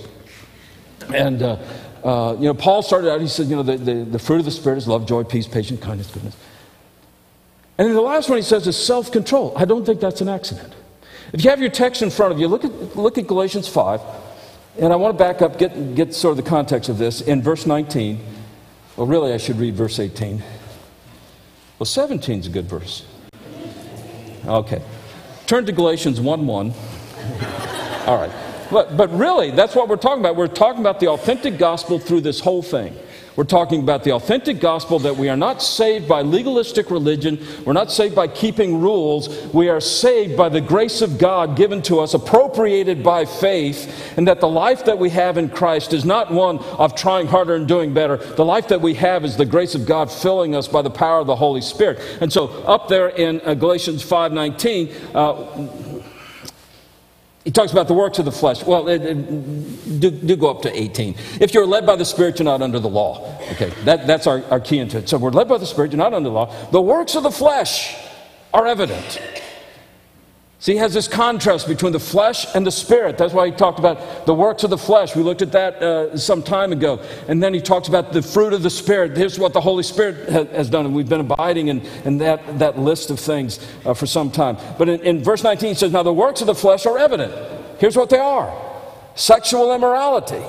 And, 1.13 1.43
uh, 1.43 1.57
uh, 2.03 2.35
you 2.39 2.45
know, 2.45 2.53
Paul 2.53 2.81
started 2.81 3.11
out, 3.11 3.21
he 3.21 3.27
said, 3.27 3.47
you 3.47 3.55
know, 3.55 3.63
the, 3.63 3.77
the, 3.77 3.93
the 4.03 4.19
fruit 4.19 4.39
of 4.39 4.45
the 4.45 4.51
Spirit 4.51 4.77
is 4.77 4.87
love, 4.87 5.05
joy, 5.05 5.23
peace, 5.23 5.47
patience, 5.47 5.81
kindness, 5.81 6.09
goodness. 6.11 6.35
And 7.77 7.87
then 7.87 7.95
the 7.95 8.01
last 8.01 8.29
one 8.29 8.37
he 8.37 8.43
says 8.43 8.67
is 8.67 8.77
self 8.77 9.11
control. 9.11 9.53
I 9.55 9.65
don't 9.65 9.85
think 9.85 9.99
that's 9.99 10.21
an 10.21 10.29
accident. 10.29 10.73
If 11.33 11.43
you 11.43 11.49
have 11.49 11.59
your 11.59 11.71
text 11.71 12.01
in 12.01 12.09
front 12.09 12.31
of 12.31 12.39
you, 12.39 12.47
look 12.47 12.63
at, 12.63 12.95
look 12.95 13.17
at 13.17 13.27
Galatians 13.27 13.67
5. 13.67 14.01
And 14.77 14.91
I 14.91 14.95
want 14.95 15.17
to 15.17 15.23
back 15.23 15.41
up, 15.41 15.59
get, 15.59 15.95
get 15.95 16.13
sort 16.13 16.37
of 16.37 16.43
the 16.43 16.49
context 16.49 16.89
of 16.89 16.97
this. 16.97 17.21
In 17.21 17.41
verse 17.41 17.65
19, 17.65 18.19
well, 18.97 19.07
really, 19.07 19.33
I 19.33 19.37
should 19.37 19.57
read 19.57 19.75
verse 19.75 19.99
18. 19.99 20.43
Well, 21.79 21.85
17 21.85 22.39
is 22.39 22.47
a 22.47 22.49
good 22.49 22.65
verse. 22.65 23.05
Okay. 24.45 24.81
Turn 25.45 25.65
to 25.65 25.71
Galatians 25.71 26.19
1 26.19 26.47
1. 26.47 26.73
All 28.07 28.17
right. 28.17 28.31
But, 28.71 28.97
but 28.97 29.11
really, 29.13 29.51
that's 29.51 29.75
what 29.75 29.87
we're 29.87 29.97
talking 29.97 30.19
about. 30.19 30.35
We're 30.35 30.47
talking 30.47 30.81
about 30.81 30.99
the 30.99 31.09
authentic 31.09 31.57
gospel 31.57 31.99
through 31.99 32.21
this 32.21 32.39
whole 32.39 32.63
thing. 32.63 32.97
We're 33.35 33.45
talking 33.45 33.81
about 33.81 34.03
the 34.03 34.13
authentic 34.13 34.59
gospel 34.59 34.99
that 34.99 35.17
we 35.17 35.27
are 35.27 35.37
not 35.37 35.61
saved 35.63 36.07
by 36.07 36.21
legalistic 36.21 36.91
religion. 36.91 37.43
We're 37.65 37.73
not 37.73 37.91
saved 37.91 38.15
by 38.15 38.27
keeping 38.27 38.79
rules. 38.79 39.27
We 39.53 39.69
are 39.69 39.81
saved 39.81 40.37
by 40.37 40.49
the 40.49 40.61
grace 40.61 41.01
of 41.01 41.17
God 41.17 41.55
given 41.55 41.81
to 41.83 41.99
us, 41.99 42.13
appropriated 42.13 43.03
by 43.03 43.25
faith, 43.25 44.13
and 44.17 44.27
that 44.27 44.39
the 44.39 44.47
life 44.47 44.85
that 44.85 44.99
we 44.99 45.09
have 45.09 45.37
in 45.37 45.49
Christ 45.49 45.93
is 45.93 46.05
not 46.05 46.31
one 46.31 46.59
of 46.59 46.95
trying 46.95 47.25
harder 47.25 47.55
and 47.55 47.67
doing 47.67 47.93
better. 47.93 48.17
The 48.17 48.45
life 48.45 48.67
that 48.67 48.81
we 48.81 48.93
have 48.95 49.25
is 49.25 49.35
the 49.35 49.45
grace 49.45 49.73
of 49.73 49.87
God 49.87 50.11
filling 50.11 50.55
us 50.55 50.67
by 50.67 50.83
the 50.83 50.91
power 50.91 51.19
of 51.19 51.27
the 51.27 51.35
Holy 51.35 51.61
Spirit. 51.61 51.99
And 52.21 52.31
so, 52.31 52.47
up 52.63 52.87
there 52.87 53.09
in 53.09 53.41
uh, 53.41 53.55
Galatians 53.55 54.03
5:19, 54.03 55.15
uh, 55.15 55.92
he 57.43 57.51
talks 57.51 57.71
about 57.73 57.87
the 57.87 57.93
works 57.93 58.19
of 58.19 58.25
the 58.25 58.31
flesh. 58.31 58.63
Well, 58.63 58.87
it, 58.87 59.01
it, 59.01 59.99
do, 59.99 60.11
do, 60.11 60.35
go 60.37 60.49
up 60.49 60.61
to 60.61 60.73
18. 60.73 61.15
If 61.41 61.53
you're 61.53 61.65
led 61.65 61.85
by 61.85 61.97
the 61.97 62.05
Spirit, 62.05 62.39
you're 62.39 62.45
not 62.45 62.61
under 62.61 62.79
the 62.79 62.89
law. 62.89 63.37
Okay, 63.51 63.69
that, 63.83 64.07
that's 64.07 64.27
our, 64.27 64.43
our 64.45 64.61
key 64.61 64.79
into 64.79 64.99
it. 64.99 65.09
So 65.09 65.17
we're 65.17 65.31
led 65.31 65.49
by 65.49 65.57
the 65.57 65.65
Spirit, 65.65 65.91
you're 65.91 65.97
not 65.97 66.13
under 66.13 66.29
the 66.29 66.35
law. 66.35 66.69
The 66.71 66.81
works 66.81 67.15
of 67.15 67.23
the 67.23 67.31
flesh 67.31 67.95
are 68.53 68.65
evident 68.65 69.19
See, 70.63 70.71
he 70.71 70.77
has 70.77 70.93
this 70.93 71.09
contrast 71.09 71.67
between 71.67 71.91
the 71.91 71.99
flesh 71.99 72.47
and 72.55 72.65
the 72.65 72.71
spirit. 72.71 73.17
That's 73.17 73.33
why 73.33 73.47
he 73.47 73.51
talked 73.51 73.79
about 73.79 74.25
the 74.25 74.33
works 74.33 74.63
of 74.63 74.69
the 74.69 74.77
flesh. 74.77 75.13
We 75.13 75.21
looked 75.21 75.41
at 75.41 75.51
that 75.51 75.83
uh, 75.83 76.17
some 76.17 76.41
time 76.41 76.71
ago. 76.71 77.01
And 77.27 77.43
then 77.43 77.53
he 77.53 77.59
talks 77.59 77.89
about 77.89 78.13
the 78.13 78.21
fruit 78.21 78.53
of 78.53 78.63
the 78.63 78.69
spirit. 78.69 79.17
Here's 79.17 79.37
what 79.37 79.51
the 79.51 79.59
Holy 79.59 79.83
Spirit 79.83 80.29
ha- 80.29 80.45
has 80.55 80.69
done. 80.69 80.85
And 80.85 80.95
we've 80.95 81.09
been 81.09 81.19
abiding 81.19 81.67
in, 81.67 81.81
in 82.05 82.17
that, 82.19 82.59
that 82.59 82.79
list 82.79 83.11
of 83.11 83.19
things 83.19 83.59
uh, 83.83 83.93
for 83.93 84.05
some 84.05 84.31
time. 84.31 84.55
But 84.77 84.87
in, 84.87 85.01
in 85.01 85.21
verse 85.21 85.43
19, 85.43 85.67
he 85.67 85.75
says, 85.75 85.91
Now 85.91 86.01
the 86.01 86.13
works 86.13 86.39
of 86.39 86.47
the 86.47 86.55
flesh 86.55 86.85
are 86.85 86.97
evident. 86.97 87.33
Here's 87.77 87.97
what 87.97 88.09
they 88.09 88.19
are 88.19 88.57
sexual 89.15 89.73
immorality 89.73 90.41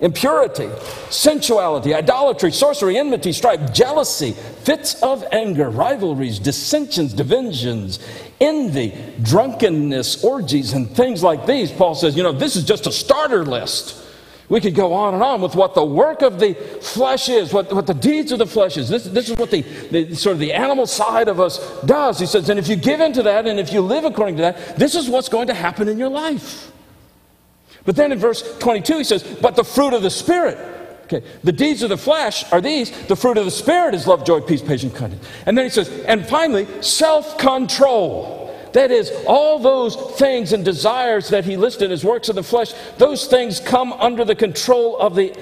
impurity, 0.00 0.68
sensuality, 1.10 1.94
idolatry, 1.94 2.50
sorcery, 2.50 2.96
enmity, 2.96 3.32
strife, 3.32 3.72
jealousy, 3.72 4.32
fits 4.32 5.00
of 5.02 5.24
anger, 5.32 5.68
rivalries, 5.70 6.38
dissensions, 6.38 7.12
divisions, 7.12 7.98
envy, 8.40 8.94
drunkenness, 9.22 10.24
orgies, 10.24 10.72
and 10.72 10.90
things 10.90 11.22
like 11.22 11.46
these. 11.46 11.70
Paul 11.70 11.94
says, 11.94 12.16
you 12.16 12.22
know, 12.22 12.32
this 12.32 12.56
is 12.56 12.64
just 12.64 12.86
a 12.86 12.92
starter 12.92 13.44
list. 13.44 14.06
We 14.48 14.60
could 14.60 14.74
go 14.74 14.92
on 14.92 15.14
and 15.14 15.22
on 15.22 15.40
with 15.40 15.54
what 15.54 15.74
the 15.74 15.84
work 15.84 16.22
of 16.22 16.40
the 16.40 16.54
flesh 16.54 17.28
is, 17.28 17.52
what, 17.52 17.72
what 17.72 17.86
the 17.86 17.94
deeds 17.94 18.32
of 18.32 18.40
the 18.40 18.46
flesh 18.46 18.76
is. 18.76 18.88
This, 18.88 19.04
this 19.04 19.30
is 19.30 19.36
what 19.36 19.52
the, 19.52 19.62
the 19.62 20.16
sort 20.16 20.34
of 20.34 20.40
the 20.40 20.52
animal 20.52 20.86
side 20.88 21.28
of 21.28 21.38
us 21.38 21.60
does. 21.82 22.18
He 22.18 22.26
says, 22.26 22.48
and 22.48 22.58
if 22.58 22.66
you 22.66 22.74
give 22.74 23.00
into 23.00 23.22
that 23.22 23.46
and 23.46 23.60
if 23.60 23.72
you 23.72 23.80
live 23.80 24.04
according 24.04 24.36
to 24.36 24.42
that, 24.42 24.76
this 24.76 24.96
is 24.96 25.08
what's 25.08 25.28
going 25.28 25.46
to 25.46 25.54
happen 25.54 25.86
in 25.86 25.98
your 25.98 26.08
life. 26.08 26.72
But 27.84 27.96
then 27.96 28.12
in 28.12 28.18
verse 28.18 28.58
22, 28.58 28.98
he 28.98 29.04
says, 29.04 29.22
But 29.22 29.56
the 29.56 29.64
fruit 29.64 29.94
of 29.94 30.02
the 30.02 30.10
Spirit. 30.10 30.58
Okay, 31.04 31.26
the 31.42 31.52
deeds 31.52 31.82
of 31.82 31.88
the 31.88 31.96
flesh 31.96 32.50
are 32.52 32.60
these. 32.60 32.90
The 33.06 33.16
fruit 33.16 33.36
of 33.36 33.44
the 33.44 33.50
Spirit 33.50 33.94
is 33.94 34.06
love, 34.06 34.24
joy, 34.24 34.40
peace, 34.40 34.62
patience, 34.62 34.96
kindness. 34.96 35.26
And 35.46 35.58
then 35.58 35.64
he 35.64 35.70
says, 35.70 35.88
And 36.06 36.26
finally, 36.26 36.68
self 36.82 37.38
control. 37.38 38.38
That 38.74 38.92
is, 38.92 39.10
all 39.26 39.58
those 39.58 39.96
things 40.16 40.52
and 40.52 40.64
desires 40.64 41.30
that 41.30 41.44
he 41.44 41.56
listed 41.56 41.90
as 41.90 42.04
works 42.04 42.28
of 42.28 42.36
the 42.36 42.44
flesh, 42.44 42.72
those 42.98 43.26
things 43.26 43.58
come 43.58 43.92
under 43.94 44.24
the 44.24 44.36
control 44.36 44.96
of 44.98 45.16
the, 45.16 45.36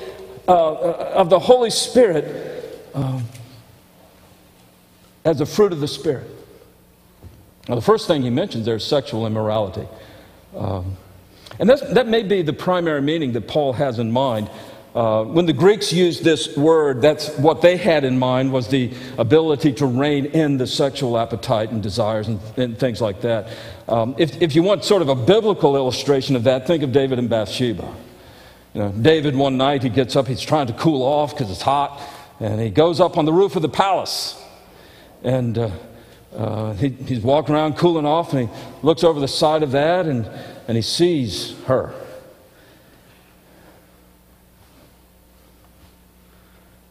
uh, 0.47 0.73
uh 0.73 1.12
of 1.14 1.28
the 1.28 1.38
Holy 1.38 1.68
Spirit 1.68 2.88
um, 2.95 3.25
as 5.26 5.42
a 5.42 5.47
fruit 5.47 5.73
of 5.73 5.80
the 5.80 5.88
Spirit. 5.88 6.26
Now, 7.68 7.75
the 7.75 7.83
first 7.83 8.07
thing 8.07 8.23
he 8.23 8.30
mentions 8.30 8.64
there 8.64 8.76
is 8.76 8.85
sexual 8.85 9.26
immorality. 9.26 9.87
Um, 10.57 10.97
and 11.59 11.69
that 11.71 12.07
may 12.07 12.23
be 12.23 12.43
the 12.43 12.53
primary 12.53 13.03
meaning 13.03 13.33
that 13.33 13.49
Paul 13.49 13.73
has 13.75 13.99
in 13.99 14.12
mind. 14.12 14.50
Uh, 14.95 15.23
when 15.23 15.47
the 15.47 15.53
Greeks 15.53 15.93
used 15.93 16.25
this 16.25 16.57
word, 16.57 17.03
that's 17.03 17.29
what 17.37 17.62
they 17.62 17.77
had 17.77 18.05
in 18.05 18.19
mind 18.19 18.53
was 18.53 18.69
the 18.69 18.91
ability 19.19 19.73
to 19.75 19.87
rein 19.87 20.27
in 20.27 20.57
the 20.57 20.67
sexual 20.67 21.19
appetite 21.19 21.71
and 21.71 21.83
desires 21.83 22.27
and, 22.27 22.41
and 22.57 22.79
things 22.79 23.00
like 23.00 23.21
that. 23.21 23.49
Um, 23.87 24.15
if, 24.19 24.41
if 24.41 24.57
you 24.57 24.62
want 24.62 24.85
sort 24.85 25.03
of 25.03 25.09
a 25.09 25.15
biblical 25.15 25.77
illustration 25.77 26.37
of 26.37 26.45
that, 26.45 26.67
think 26.67 26.83
of 26.83 26.91
David 26.91 27.19
and 27.19 27.29
Bathsheba. 27.29 27.95
You 28.75 28.81
know, 28.81 28.88
David, 28.91 29.37
one 29.37 29.57
night, 29.57 29.83
he 29.83 29.88
gets 29.88 30.17
up, 30.17 30.27
he's 30.27 30.41
trying 30.41 30.67
to 30.69 30.73
cool 30.73 31.03
off 31.03 31.33
because 31.35 31.50
it's 31.50 31.62
hot, 31.62 32.00
and 32.41 32.61
he 32.61 32.71
goes 32.71 32.99
up 32.99 33.19
on 33.19 33.25
the 33.25 33.33
roof 33.33 33.57
of 33.57 33.62
the 33.62 33.69
palace. 33.69 34.43
And 35.23 35.59
uh, 35.59 35.71
uh, 36.35 36.73
he, 36.75 36.88
he's 36.88 37.21
walking 37.21 37.55
around 37.55 37.77
cooling 37.77 38.07
off, 38.07 38.33
and 38.33 38.49
he 38.49 38.55
looks 38.83 39.05
over 39.05 39.21
the 39.21 39.29
side 39.29 39.62
of 39.62 39.73
that, 39.73 40.07
and 40.07 40.29
and 40.68 40.76
he 40.76 40.82
sees 40.82 41.58
her. 41.64 41.92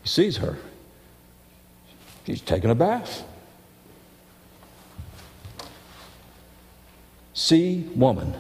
He 0.02 0.10
sees 0.10 0.38
her. 0.38 0.58
She's 2.26 2.42
taking 2.42 2.72
a 2.72 2.76
bath. 2.76 3.24
See 7.36 7.88
woman, 7.96 8.34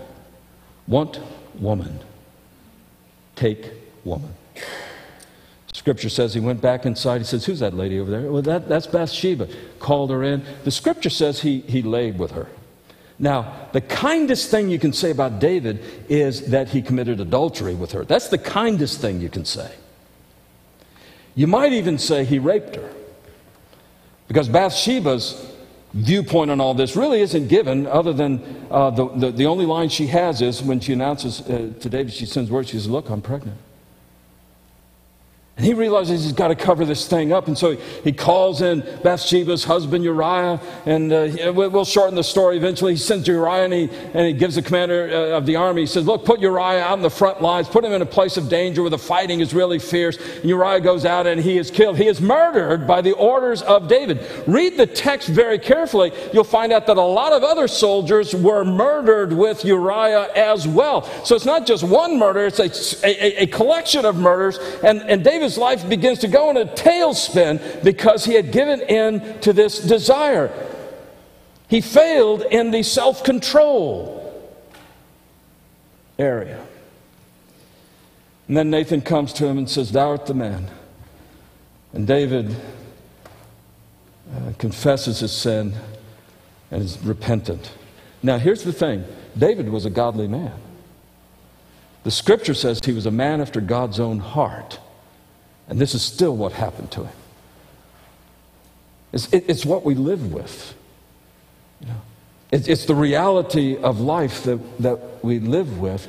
want 0.88 1.20
woman, 1.60 2.00
take 3.36 3.72
woman. 4.03 4.34
Scripture 5.72 6.10
says 6.10 6.34
he 6.34 6.39
went 6.39 6.60
back 6.60 6.88
inside. 6.88 7.20
He 7.20 7.24
says, 7.25 7.46
Who's 7.46 7.60
that 7.60 7.75
lady 7.75 8.00
over 8.00 8.10
there? 8.10 8.32
Well, 8.32 8.41
that, 8.41 8.67
that's 8.67 8.88
Bathsheba. 8.88 9.48
Called 9.79 10.10
her 10.10 10.24
in. 10.24 10.44
The 10.63 10.72
scripture 10.72 11.12
says 11.12 11.41
he, 11.41 11.62
he 11.62 11.84
laid 11.84 12.17
with 12.17 12.32
her. 12.32 12.48
Now, 13.20 13.70
the 13.72 13.82
kindest 13.82 14.52
thing 14.52 14.70
you 14.70 14.78
can 14.78 14.94
say 14.94 15.10
about 15.10 15.40
David 15.40 15.84
is 16.08 16.50
that 16.50 16.70
he 16.70 16.82
committed 16.82 17.20
adultery 17.20 17.74
with 17.74 17.92
her. 17.94 18.06
That's 18.06 18.28
the 18.28 18.38
kindest 18.38 19.02
thing 19.02 19.22
you 19.22 19.30
can 19.30 19.44
say. 19.44 19.72
You 21.34 21.48
might 21.48 21.74
even 21.74 21.98
say 21.98 22.26
he 22.26 22.40
raped 22.40 22.76
her. 22.76 22.94
Because 24.28 24.50
Bathsheba's 24.50 25.52
viewpoint 25.94 26.52
on 26.52 26.60
all 26.60 26.74
this 26.74 26.96
really 26.96 27.22
isn't 27.22 27.48
given, 27.48 27.88
other 27.88 28.14
than 28.14 28.68
uh, 28.70 28.90
the, 28.92 29.08
the, 29.10 29.32
the, 29.32 29.46
only 29.46 29.66
line 29.66 29.90
she 29.90 30.08
has 30.08 30.42
is 30.42 30.62
when 30.62 30.80
she 30.80 30.94
announces 30.94 31.42
uh, 31.42 31.72
to 31.80 31.90
David, 31.90 32.14
she 32.14 32.26
sends 32.26 32.52
word, 32.52 32.68
she 32.68 32.74
says, 32.74 32.90
Look, 32.90 33.10
I'm 33.10 33.22
pregnant. 33.22 33.58
And 35.58 35.66
he 35.66 35.74
realizes 35.74 36.24
he's 36.24 36.34
got 36.34 36.50
to 36.50 36.56
cover 36.56 36.86
this 36.86 37.08
thing 37.08 37.34
up. 37.34 37.48
And 37.48 37.58
so 37.58 37.76
he 38.04 38.14
calls 38.14 38.62
in 38.62 38.82
Bathsheba's 39.04 39.64
husband 39.64 40.04
Uriah. 40.04 40.62
And 40.86 41.12
uh, 41.12 41.52
we'll 41.52 41.84
shorten 41.84 42.14
the 42.14 42.24
story 42.24 42.58
eventually. 42.58 42.94
He 42.94 43.00
sends 43.00 43.28
Uriah 43.28 43.64
and 43.64 43.74
he, 43.74 43.90
and 44.14 44.28
he 44.28 44.34
gives 44.34 44.54
the 44.54 44.62
commander 44.62 45.10
uh, 45.12 45.38
of 45.38 45.48
the 45.48 45.56
army, 45.56 45.82
he 45.82 45.88
says, 45.88 46.06
Look, 46.06 46.26
put 46.26 46.42
Uriah 46.42 46.84
out 46.84 47.00
in 47.00 47.02
the 47.02 47.10
front 47.10 47.42
lines, 47.42 47.68
put 47.68 47.84
him 47.84 47.92
in 47.92 48.04
a 48.04 48.06
place 48.06 48.38
of 48.38 48.50
danger 48.50 48.84
where 48.84 48.92
the 48.92 49.00
fighting 49.00 49.40
is 49.40 49.52
really 49.52 49.80
fierce. 49.80 50.18
And 50.18 50.46
Uriah 50.46 50.80
goes 50.80 51.06
out 51.06 51.26
and 51.26 51.42
he 51.42 51.58
is 51.58 51.72
killed. 51.72 51.98
He 51.98 52.06
is 52.08 52.22
murdered 52.22 52.86
by 52.86 53.02
the 53.02 53.14
orders 53.14 53.64
of 53.64 53.88
David. 53.88 54.28
Read 54.46 54.78
the 54.78 54.86
text 54.86 55.28
very 55.28 55.58
carefully. 55.58 56.12
You'll 56.34 56.44
find 56.44 56.72
out 56.72 56.86
that 56.86 56.98
a 56.98 57.02
lot 57.02 57.34
of 57.34 57.44
other 57.44 57.68
soldiers 57.68 58.36
were 58.36 58.64
murdered 58.64 59.34
with 59.34 59.66
Uriah 59.66 60.30
as 60.36 60.68
well. 60.68 61.02
So 61.26 61.36
it's 61.36 61.46
not 61.46 61.66
just 61.66 61.84
one 61.84 62.20
murder, 62.20 62.46
it's 62.46 62.60
a, 62.60 63.08
a, 63.08 63.44
a 63.44 63.48
collection 63.48 64.06
of 64.06 64.18
murders. 64.18 64.60
And, 64.84 65.02
and 65.02 65.24
David 65.24 65.47
his 65.48 65.58
life 65.58 65.88
begins 65.88 66.20
to 66.20 66.27
go 66.27 66.50
in 66.50 66.58
a 66.58 66.66
tailspin 66.66 67.84
because 67.84 68.25
he 68.25 68.34
had 68.34 68.51
given 68.51 68.82
in 68.82 69.39
to 69.39 69.54
this 69.54 69.80
desire. 69.80 70.51
He 71.70 71.80
failed 71.80 72.44
in 72.44 72.72
the 72.72 72.84
self 72.84 73.24
control 73.24 74.24
area. 76.20 76.62
And 78.48 78.58
then 78.58 78.70
Nathan 78.70 79.01
comes 79.01 79.32
to 79.34 79.46
him 79.46 79.58
and 79.58 79.70
says, 79.70 79.92
Thou 79.92 80.10
art 80.10 80.25
the 80.25 80.34
man. 80.34 80.70
And 81.94 82.06
David 82.06 82.54
uh, 84.36 84.51
confesses 84.58 85.20
his 85.20 85.32
sin 85.32 85.74
and 86.72 86.84
is 86.84 86.98
repentant. 87.00 87.72
Now, 88.22 88.38
here's 88.38 88.63
the 88.63 88.74
thing 88.74 89.06
David 89.38 89.70
was 89.70 89.86
a 89.86 89.89
godly 89.89 90.27
man. 90.27 90.60
The 92.04 92.12
scripture 92.12 92.54
says 92.54 92.82
he 92.84 92.92
was 92.92 93.06
a 93.06 93.12
man 93.12 93.39
after 93.39 93.62
God's 93.62 94.00
own 94.00 94.20
heart. 94.20 94.80
And 95.68 95.80
this 95.80 95.94
is 95.94 96.02
still 96.02 96.36
what 96.36 96.54
happened 96.54 96.92
to 96.92 97.04
him. 97.06 97.16
It's, 99.12 99.32
it, 99.34 99.46
it's 99.48 99.66
what 99.66 99.84
we 99.84 99.96
live 99.96 100.34
with. 100.34 100.74
You 101.82 101.88
know? 101.88 102.02
it, 102.52 102.68
it's 102.68 102.86
the 102.86 102.96
reality 102.96 103.78
of 103.78 104.00
life 104.00 104.44
that, 104.44 104.60
that 104.80 105.24
we 105.24 105.40
live 105.40 105.80
with. 105.80 106.08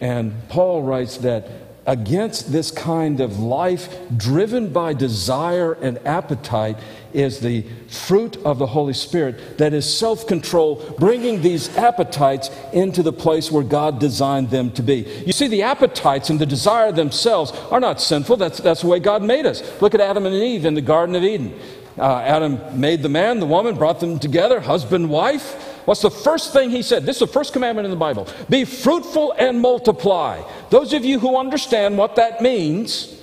And 0.00 0.48
Paul 0.48 0.82
writes 0.82 1.18
that 1.18 1.48
against 1.86 2.52
this 2.52 2.70
kind 2.70 3.20
of 3.20 3.38
life 3.38 3.88
driven 4.16 4.72
by 4.72 4.92
desire 4.92 5.72
and 5.72 5.98
appetite 6.06 6.78
is 7.12 7.40
the 7.40 7.64
fruit 7.88 8.36
of 8.44 8.58
the 8.58 8.66
Holy 8.66 8.92
Spirit 8.92 9.58
that 9.58 9.72
is 9.72 9.86
self 9.98 10.26
control, 10.26 10.76
bringing 10.98 11.42
these 11.42 11.76
appetites 11.76 12.50
into 12.72 13.02
the 13.02 13.12
place 13.12 13.50
where 13.50 13.64
God 13.64 13.98
designed 13.98 14.50
them 14.50 14.70
to 14.72 14.82
be. 14.82 15.06
You 15.26 15.32
see, 15.32 15.48
the 15.48 15.62
appetites 15.62 16.30
and 16.30 16.38
the 16.38 16.46
desire 16.46 16.92
themselves 16.92 17.52
are 17.70 17.80
not 17.80 18.00
sinful. 18.00 18.36
That's, 18.36 18.58
that's 18.58 18.82
the 18.82 18.86
way 18.86 18.98
God 19.00 19.22
made 19.22 19.46
us. 19.46 19.62
Look 19.80 19.94
at 19.94 20.00
Adam 20.00 20.26
and 20.26 20.34
Eve 20.34 20.64
in 20.64 20.74
the 20.74 20.80
Garden 20.80 21.14
of 21.14 21.22
Eden. 21.22 21.58
Uh, 21.98 22.18
Adam 22.20 22.80
made 22.80 23.02
the 23.02 23.08
man, 23.08 23.40
the 23.40 23.46
woman, 23.46 23.76
brought 23.76 24.00
them 24.00 24.18
together, 24.18 24.60
husband, 24.60 25.10
wife. 25.10 25.66
What's 25.86 26.02
the 26.02 26.10
first 26.10 26.52
thing 26.52 26.70
he 26.70 26.82
said? 26.82 27.04
This 27.04 27.16
is 27.16 27.20
the 27.20 27.26
first 27.26 27.52
commandment 27.52 27.84
in 27.84 27.90
the 27.90 27.96
Bible 27.96 28.26
be 28.48 28.64
fruitful 28.64 29.32
and 29.32 29.60
multiply. 29.60 30.42
Those 30.70 30.92
of 30.92 31.04
you 31.04 31.18
who 31.18 31.36
understand 31.36 31.98
what 31.98 32.16
that 32.16 32.40
means, 32.40 33.19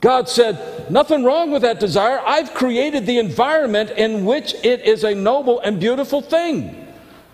God 0.00 0.28
said, 0.28 0.90
Nothing 0.90 1.24
wrong 1.24 1.50
with 1.50 1.62
that 1.62 1.80
desire. 1.80 2.20
I've 2.24 2.54
created 2.54 3.06
the 3.06 3.18
environment 3.18 3.90
in 3.90 4.24
which 4.24 4.54
it 4.64 4.82
is 4.82 5.04
a 5.04 5.14
noble 5.14 5.60
and 5.60 5.80
beautiful 5.80 6.22
thing. 6.22 6.87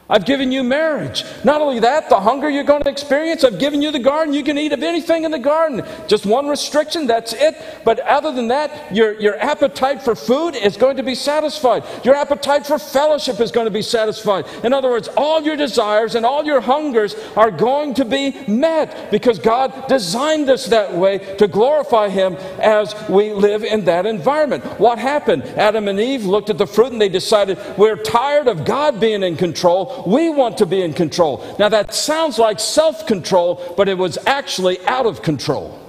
I've 0.09 0.27
given 0.27 0.53
you 0.53 0.63
marriage. 0.63 1.25
Not 1.45 1.63
only 1.63 1.81
that, 1.81 2.11
the 2.11 2.21
hunger 2.21 2.51
you're 2.51 2.63
going 2.63 2.83
to 2.83 2.91
experience, 2.91 3.43
I've 3.43 3.59
given 3.59 3.81
you 3.81 3.91
the 3.91 3.99
garden. 3.99 4.35
You 4.35 4.43
can 4.43 4.59
eat 4.59 4.73
of 4.73 4.83
anything 4.83 5.25
in 5.25 5.31
the 5.31 5.39
garden. 5.39 5.83
Just 6.09 6.27
one 6.27 6.47
restriction, 6.47 7.07
that's 7.07 7.33
it. 7.33 7.57
But 7.85 8.01
other 8.01 8.31
than 8.31 8.49
that, 8.49 8.95
your, 8.95 9.19
your 9.19 9.37
appetite 9.39 10.03
for 10.03 10.15
food 10.15 10.57
is 10.57 10.77
going 10.77 10.99
to 10.99 11.03
be 11.03 11.15
satisfied. 11.15 11.85
Your 12.05 12.15
appetite 12.17 12.67
for 12.67 12.79
fellowship 12.79 13.41
is 13.41 13.51
going 13.51 13.65
to 13.65 13.71
be 13.71 13.81
satisfied. 13.81 14.47
In 14.63 14.75
other 14.75 14.91
words, 14.91 15.09
all 15.17 15.41
your 15.43 15.57
desires 15.57 16.15
and 16.15 16.27
all 16.27 16.45
your 16.45 16.61
hungers 16.61 17.15
are 17.35 17.51
going 17.51 17.95
to 17.95 18.05
be 18.05 18.33
met 18.47 19.11
because 19.11 19.39
God 19.39 19.89
designed 19.89 20.51
us 20.51 20.67
that 20.67 20.93
way 20.93 21.19
to 21.37 21.49
glorify 21.49 22.11
Him 22.11 22.35
as 22.61 22.95
we 23.09 23.33
live 23.33 23.65
in 23.65 23.87
that 23.87 24.05
environment. 24.05 24.65
What 24.79 24.99
happened? 24.99 25.45
Adam 25.45 25.89
and 25.89 25.99
Eve 25.99 26.27
looked 26.27 26.51
at 26.51 26.59
the 26.59 26.67
fruit 26.67 26.93
and 26.93 27.01
they 27.01 27.09
decided, 27.09 27.59
we're 27.79 27.97
tired 27.97 28.49
of 28.49 28.67
God 28.67 29.01
being 29.01 29.23
in 29.23 29.37
control. 29.37 29.94
We 30.07 30.31
want 30.31 30.59
to 30.59 30.67
be 30.67 30.83
in 30.83 30.93
control. 30.93 31.57
Now, 31.59 31.69
that 31.69 31.95
sounds 31.95 32.39
like 32.39 32.61
self 32.61 33.07
control, 33.07 33.75
but 33.77 33.89
it 33.89 33.99
was 33.99 34.19
actually 34.27 34.85
out 34.87 35.07
of 35.07 35.23
control. 35.23 35.81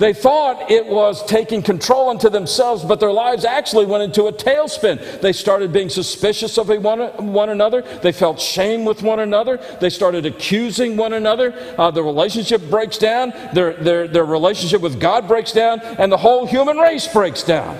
They 0.00 0.14
thought 0.14 0.70
it 0.70 0.86
was 0.86 1.22
taking 1.26 1.60
control 1.60 2.10
into 2.10 2.30
themselves, 2.30 2.82
but 2.82 3.00
their 3.00 3.12
lives 3.12 3.44
actually 3.44 3.84
went 3.84 4.02
into 4.02 4.28
a 4.28 4.32
tailspin. 4.32 5.20
They 5.20 5.34
started 5.34 5.74
being 5.74 5.90
suspicious 5.90 6.56
of 6.56 6.70
one, 6.70 7.00
one 7.34 7.50
another. 7.50 7.82
They 7.82 8.10
felt 8.10 8.40
shame 8.40 8.86
with 8.86 9.02
one 9.02 9.20
another. 9.20 9.58
They 9.78 9.90
started 9.90 10.24
accusing 10.24 10.96
one 10.96 11.12
another. 11.12 11.52
Uh, 11.76 11.90
the 11.90 12.02
relationship 12.02 12.62
breaks 12.70 12.96
down. 12.96 13.34
Their, 13.52 13.74
their, 13.74 14.08
their 14.08 14.24
relationship 14.24 14.80
with 14.80 14.98
God 14.98 15.28
breaks 15.28 15.52
down, 15.52 15.80
and 15.80 16.10
the 16.10 16.16
whole 16.16 16.46
human 16.46 16.78
race 16.78 17.06
breaks 17.06 17.42
down. 17.42 17.78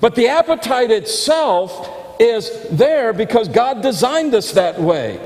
But 0.00 0.16
the 0.16 0.26
appetite 0.26 0.90
itself 0.90 2.03
is 2.20 2.50
there 2.70 3.12
because 3.12 3.48
God 3.48 3.82
designed 3.82 4.34
us 4.34 4.52
that 4.52 4.80
way. 4.80 5.20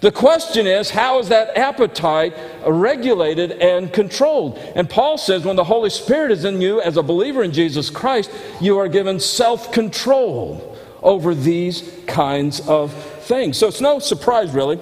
The 0.00 0.12
question 0.12 0.66
is, 0.66 0.90
how 0.90 1.18
is 1.20 1.30
that 1.30 1.56
appetite 1.56 2.34
regulated 2.66 3.52
and 3.52 3.92
controlled? 3.92 4.58
And 4.76 4.88
Paul 4.88 5.16
says, 5.16 5.44
when 5.44 5.56
the 5.56 5.64
Holy 5.64 5.90
Spirit 5.90 6.32
is 6.32 6.44
in 6.44 6.60
you 6.60 6.80
as 6.80 6.96
a 6.96 7.02
believer 7.02 7.42
in 7.42 7.52
Jesus 7.52 7.88
Christ, 7.88 8.30
you 8.60 8.78
are 8.78 8.88
given 8.88 9.18
self 9.18 9.72
control 9.72 10.76
over 11.02 11.34
these 11.34 11.90
kinds 12.06 12.60
of 12.68 12.92
things. 13.24 13.56
So 13.56 13.68
it's 13.68 13.80
no 13.80 13.98
surprise, 13.98 14.50
really, 14.52 14.78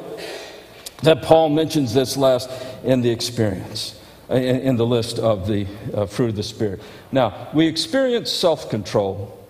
that 1.03 1.23
Paul 1.23 1.49
mentions 1.51 1.95
this 1.95 2.17
last 2.17 2.51
in 2.83 3.03
the 3.03 3.11
experience, 3.11 4.01
in 4.29 4.77
the 4.77 4.87
list 4.87 5.19
of 5.19 5.47
the 5.47 5.67
uh, 5.95 6.07
fruit 6.07 6.31
of 6.31 6.37
the 6.37 6.43
Spirit. 6.43 6.83
Now, 7.13 7.49
we 7.55 7.69
experience 7.69 8.33
self 8.33 8.69
control 8.69 9.44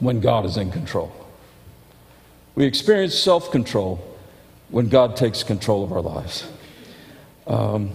when 0.00 0.20
God 0.20 0.44
is 0.44 0.56
in 0.56 0.70
control. 0.70 1.12
We 2.54 2.64
experience 2.64 3.14
self 3.14 3.50
control 3.50 4.04
when 4.70 4.88
God 4.88 5.16
takes 5.16 5.42
control 5.42 5.84
of 5.84 5.92
our 5.92 6.02
lives. 6.02 6.46
Um, 7.46 7.90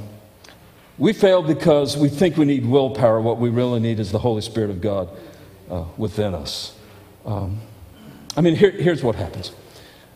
we 0.98 1.14
fail 1.14 1.42
because 1.42 1.98
we 1.98 2.10
think 2.10 2.38
we 2.38 2.46
need 2.46 2.66
willpower. 2.66 3.20
What 3.20 3.40
we 3.40 3.50
really 3.50 3.80
need 3.80 4.00
is 4.00 4.12
the 4.12 4.20
Holy 4.20 4.42
Spirit 4.42 4.70
of 4.70 4.82
God 4.82 5.10
uh, 5.70 5.86
within 5.98 6.34
us. 6.34 6.76
Um, 7.26 7.60
I 8.36 8.42
mean, 8.42 8.56
here, 8.56 8.72
here's 8.72 9.04
what 9.04 9.16
happens. 9.16 9.52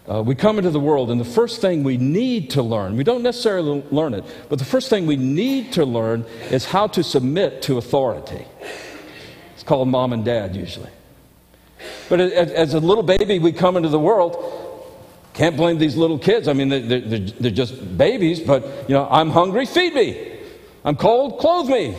Uh, 0.09 0.23
we 0.23 0.35
come 0.35 0.57
into 0.57 0.69
the 0.69 0.79
world, 0.79 1.11
and 1.11 1.19
the 1.19 1.25
first 1.25 1.59
thing 1.59 1.83
we 1.83 1.97
need 1.97 2.49
to 2.51 2.61
learn, 2.61 2.95
we 2.95 3.03
don't 3.03 3.23
necessarily 3.23 3.83
learn 3.91 4.13
it, 4.13 4.23
but 4.47 4.57
the 4.57 4.65
first 4.65 4.89
thing 4.89 5.05
we 5.05 5.17
need 5.17 5.73
to 5.73 5.83
learn 5.83 6.25
is 6.49 6.63
how 6.63 6.87
to 6.87 7.03
submit 7.03 7.61
to 7.63 7.77
authority. 7.77 8.45
It's 9.53 9.63
called 9.63 9.89
mom 9.89 10.13
and 10.13 10.23
dad, 10.23 10.55
usually. 10.55 10.89
But 12.09 12.21
as 12.21 12.73
a 12.73 12.79
little 12.79 13.03
baby, 13.03 13.39
we 13.39 13.51
come 13.51 13.77
into 13.77 13.89
the 13.89 13.99
world. 13.99 14.53
Can't 15.33 15.55
blame 15.55 15.77
these 15.77 15.95
little 15.95 16.17
kids. 16.17 16.47
I 16.47 16.53
mean, 16.53 16.69
they're, 16.69 16.99
they're, 17.01 17.19
they're 17.19 17.51
just 17.51 17.97
babies, 17.97 18.39
but, 18.39 18.63
you 18.89 18.95
know, 18.95 19.07
I'm 19.09 19.29
hungry, 19.29 19.65
feed 19.65 19.93
me. 19.93 20.39
I'm 20.83 20.95
cold, 20.95 21.39
clothe 21.39 21.69
me. 21.69 21.95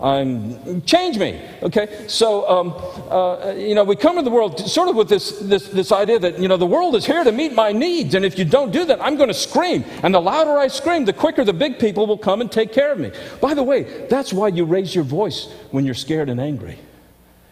I'm 0.00 0.82
change 0.82 1.18
me. 1.18 1.42
Okay, 1.60 2.04
so 2.06 2.48
um, 2.48 2.74
uh, 3.10 3.52
you 3.56 3.74
know 3.74 3.82
we 3.82 3.96
come 3.96 4.16
into 4.16 4.30
the 4.30 4.34
world 4.34 4.60
sort 4.60 4.88
of 4.88 4.94
with 4.94 5.08
this, 5.08 5.40
this 5.40 5.68
this 5.68 5.90
idea 5.90 6.20
that 6.20 6.38
you 6.38 6.46
know 6.46 6.56
the 6.56 6.66
world 6.66 6.94
is 6.94 7.04
here 7.04 7.24
to 7.24 7.32
meet 7.32 7.52
my 7.52 7.72
needs, 7.72 8.14
and 8.14 8.24
if 8.24 8.38
you 8.38 8.44
don't 8.44 8.70
do 8.70 8.84
that, 8.84 9.02
I'm 9.02 9.16
going 9.16 9.28
to 9.28 9.34
scream. 9.34 9.84
And 10.04 10.14
the 10.14 10.20
louder 10.20 10.56
I 10.56 10.68
scream, 10.68 11.04
the 11.04 11.12
quicker 11.12 11.44
the 11.44 11.52
big 11.52 11.80
people 11.80 12.06
will 12.06 12.18
come 12.18 12.40
and 12.40 12.50
take 12.50 12.72
care 12.72 12.92
of 12.92 12.98
me. 12.98 13.10
By 13.40 13.54
the 13.54 13.64
way, 13.64 14.06
that's 14.08 14.32
why 14.32 14.48
you 14.48 14.64
raise 14.64 14.94
your 14.94 15.02
voice 15.02 15.52
when 15.72 15.84
you're 15.84 15.94
scared 15.94 16.28
and 16.28 16.40
angry. 16.40 16.78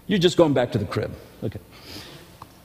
You're 0.06 0.20
just 0.20 0.36
going 0.36 0.54
back 0.54 0.70
to 0.72 0.78
the 0.78 0.84
crib. 0.84 1.12
Okay. 1.46 1.60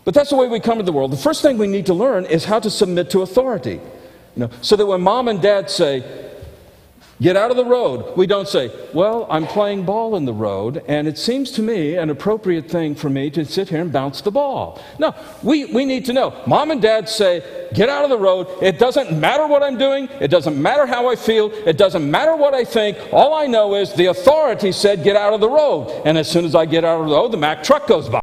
But 0.03 0.15
that's 0.15 0.31
the 0.31 0.35
way 0.35 0.47
we 0.47 0.59
come 0.59 0.79
to 0.79 0.83
the 0.83 0.91
world. 0.91 1.11
The 1.11 1.17
first 1.17 1.43
thing 1.43 1.59
we 1.59 1.67
need 1.67 1.85
to 1.85 1.93
learn 1.93 2.25
is 2.25 2.45
how 2.45 2.59
to 2.59 2.69
submit 2.69 3.11
to 3.11 3.21
authority. 3.21 3.79
You 4.35 4.47
know, 4.47 4.49
so 4.61 4.75
that 4.75 4.85
when 4.85 5.01
mom 5.01 5.27
and 5.27 5.39
dad 5.39 5.69
say, 5.69 6.31
get 7.21 7.37
out 7.37 7.51
of 7.51 7.57
the 7.57 7.65
road, 7.65 8.17
we 8.17 8.25
don't 8.25 8.47
say, 8.47 8.71
well, 8.95 9.27
I'm 9.29 9.45
playing 9.45 9.85
ball 9.85 10.15
in 10.15 10.25
the 10.25 10.33
road, 10.33 10.83
and 10.87 11.07
it 11.07 11.19
seems 11.19 11.51
to 11.51 11.61
me 11.61 11.95
an 11.95 12.09
appropriate 12.09 12.67
thing 12.67 12.95
for 12.95 13.11
me 13.11 13.29
to 13.29 13.45
sit 13.45 13.69
here 13.69 13.81
and 13.81 13.91
bounce 13.91 14.21
the 14.21 14.31
ball. 14.31 14.81
No, 14.97 15.13
we, 15.43 15.65
we 15.65 15.85
need 15.85 16.05
to 16.05 16.13
know. 16.13 16.41
Mom 16.47 16.71
and 16.71 16.81
dad 16.81 17.07
say, 17.07 17.67
get 17.75 17.89
out 17.89 18.03
of 18.03 18.09
the 18.09 18.17
road. 18.17 18.47
It 18.63 18.79
doesn't 18.79 19.19
matter 19.19 19.45
what 19.45 19.61
I'm 19.61 19.77
doing, 19.77 20.09
it 20.19 20.29
doesn't 20.29 20.59
matter 20.59 20.87
how 20.87 21.11
I 21.11 21.15
feel, 21.15 21.51
it 21.51 21.77
doesn't 21.77 22.09
matter 22.09 22.35
what 22.35 22.55
I 22.55 22.63
think. 22.63 22.97
All 23.13 23.35
I 23.35 23.45
know 23.45 23.75
is 23.75 23.93
the 23.93 24.07
authority 24.07 24.71
said, 24.71 25.03
get 25.03 25.15
out 25.15 25.33
of 25.33 25.41
the 25.41 25.49
road. 25.49 26.01
And 26.05 26.17
as 26.17 26.27
soon 26.31 26.43
as 26.43 26.55
I 26.55 26.65
get 26.65 26.83
out 26.83 27.01
of 27.01 27.07
the 27.07 27.13
road, 27.13 27.31
the 27.31 27.37
Mack 27.37 27.63
truck 27.63 27.85
goes 27.85 28.09
by. 28.09 28.21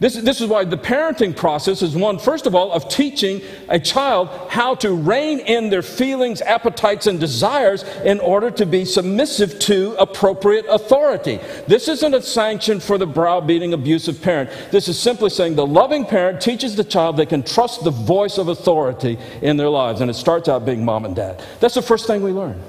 This, 0.00 0.14
this 0.14 0.40
is 0.40 0.46
why 0.46 0.62
the 0.64 0.78
parenting 0.78 1.36
process 1.36 1.82
is 1.82 1.96
one, 1.96 2.20
first 2.20 2.46
of 2.46 2.54
all, 2.54 2.70
of 2.70 2.88
teaching 2.88 3.40
a 3.68 3.80
child 3.80 4.28
how 4.48 4.76
to 4.76 4.92
rein 4.92 5.40
in 5.40 5.70
their 5.70 5.82
feelings, 5.82 6.40
appetites, 6.40 7.08
and 7.08 7.18
desires 7.18 7.82
in 8.04 8.20
order 8.20 8.48
to 8.52 8.64
be 8.64 8.84
submissive 8.84 9.58
to 9.60 9.96
appropriate 9.98 10.66
authority. 10.68 11.40
This 11.66 11.88
isn't 11.88 12.14
a 12.14 12.22
sanction 12.22 12.78
for 12.78 12.96
the 12.96 13.08
browbeating, 13.08 13.72
abusive 13.72 14.22
parent. 14.22 14.50
This 14.70 14.86
is 14.86 14.96
simply 14.96 15.30
saying 15.30 15.56
the 15.56 15.66
loving 15.66 16.04
parent 16.04 16.40
teaches 16.40 16.76
the 16.76 16.84
child 16.84 17.16
they 17.16 17.26
can 17.26 17.42
trust 17.42 17.82
the 17.82 17.90
voice 17.90 18.38
of 18.38 18.46
authority 18.46 19.18
in 19.42 19.56
their 19.56 19.68
lives. 19.68 20.00
And 20.00 20.08
it 20.08 20.14
starts 20.14 20.48
out 20.48 20.64
being 20.64 20.84
mom 20.84 21.06
and 21.06 21.16
dad. 21.16 21.42
That's 21.58 21.74
the 21.74 21.82
first 21.82 22.06
thing 22.06 22.22
we 22.22 22.30
learn. 22.30 22.62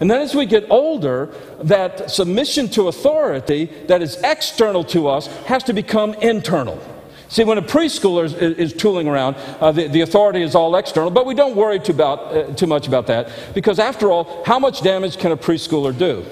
And 0.00 0.10
then 0.10 0.20
as 0.20 0.34
we 0.34 0.46
get 0.46 0.66
older, 0.70 1.32
that 1.62 2.10
submission 2.10 2.68
to 2.70 2.88
authority 2.88 3.66
that 3.86 4.02
is 4.02 4.16
external 4.24 4.84
to 4.84 5.08
us 5.08 5.26
has 5.46 5.62
to 5.64 5.72
become 5.72 6.14
internal. 6.14 6.80
See, 7.28 7.42
when 7.42 7.58
a 7.58 7.62
preschooler 7.62 8.24
is, 8.24 8.34
is 8.34 8.72
tooling 8.72 9.08
around, 9.08 9.36
uh, 9.60 9.72
the, 9.72 9.88
the, 9.88 10.02
authority 10.02 10.42
is 10.42 10.54
all 10.54 10.76
external, 10.76 11.10
but 11.10 11.26
we 11.26 11.34
don't 11.34 11.56
worry 11.56 11.80
too, 11.80 11.92
about, 11.92 12.18
uh, 12.20 12.54
too 12.54 12.66
much 12.66 12.86
about 12.86 13.08
that 13.08 13.28
because, 13.54 13.78
after 13.78 14.10
all, 14.10 14.44
how 14.44 14.58
much 14.58 14.82
damage 14.82 15.18
can 15.18 15.32
a 15.32 15.36
preschooler 15.36 15.96
do? 15.96 16.24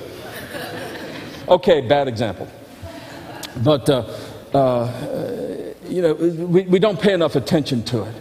Okay, 1.48 1.80
bad 1.80 2.06
example. 2.06 2.48
But, 3.64 3.88
uh, 3.90 4.04
uh 4.54 5.72
you 5.88 6.00
know, 6.02 6.14
we, 6.14 6.62
we 6.62 6.78
don't 6.78 7.00
pay 7.00 7.12
enough 7.12 7.36
attention 7.36 7.82
to 7.84 8.04
it. 8.04 8.14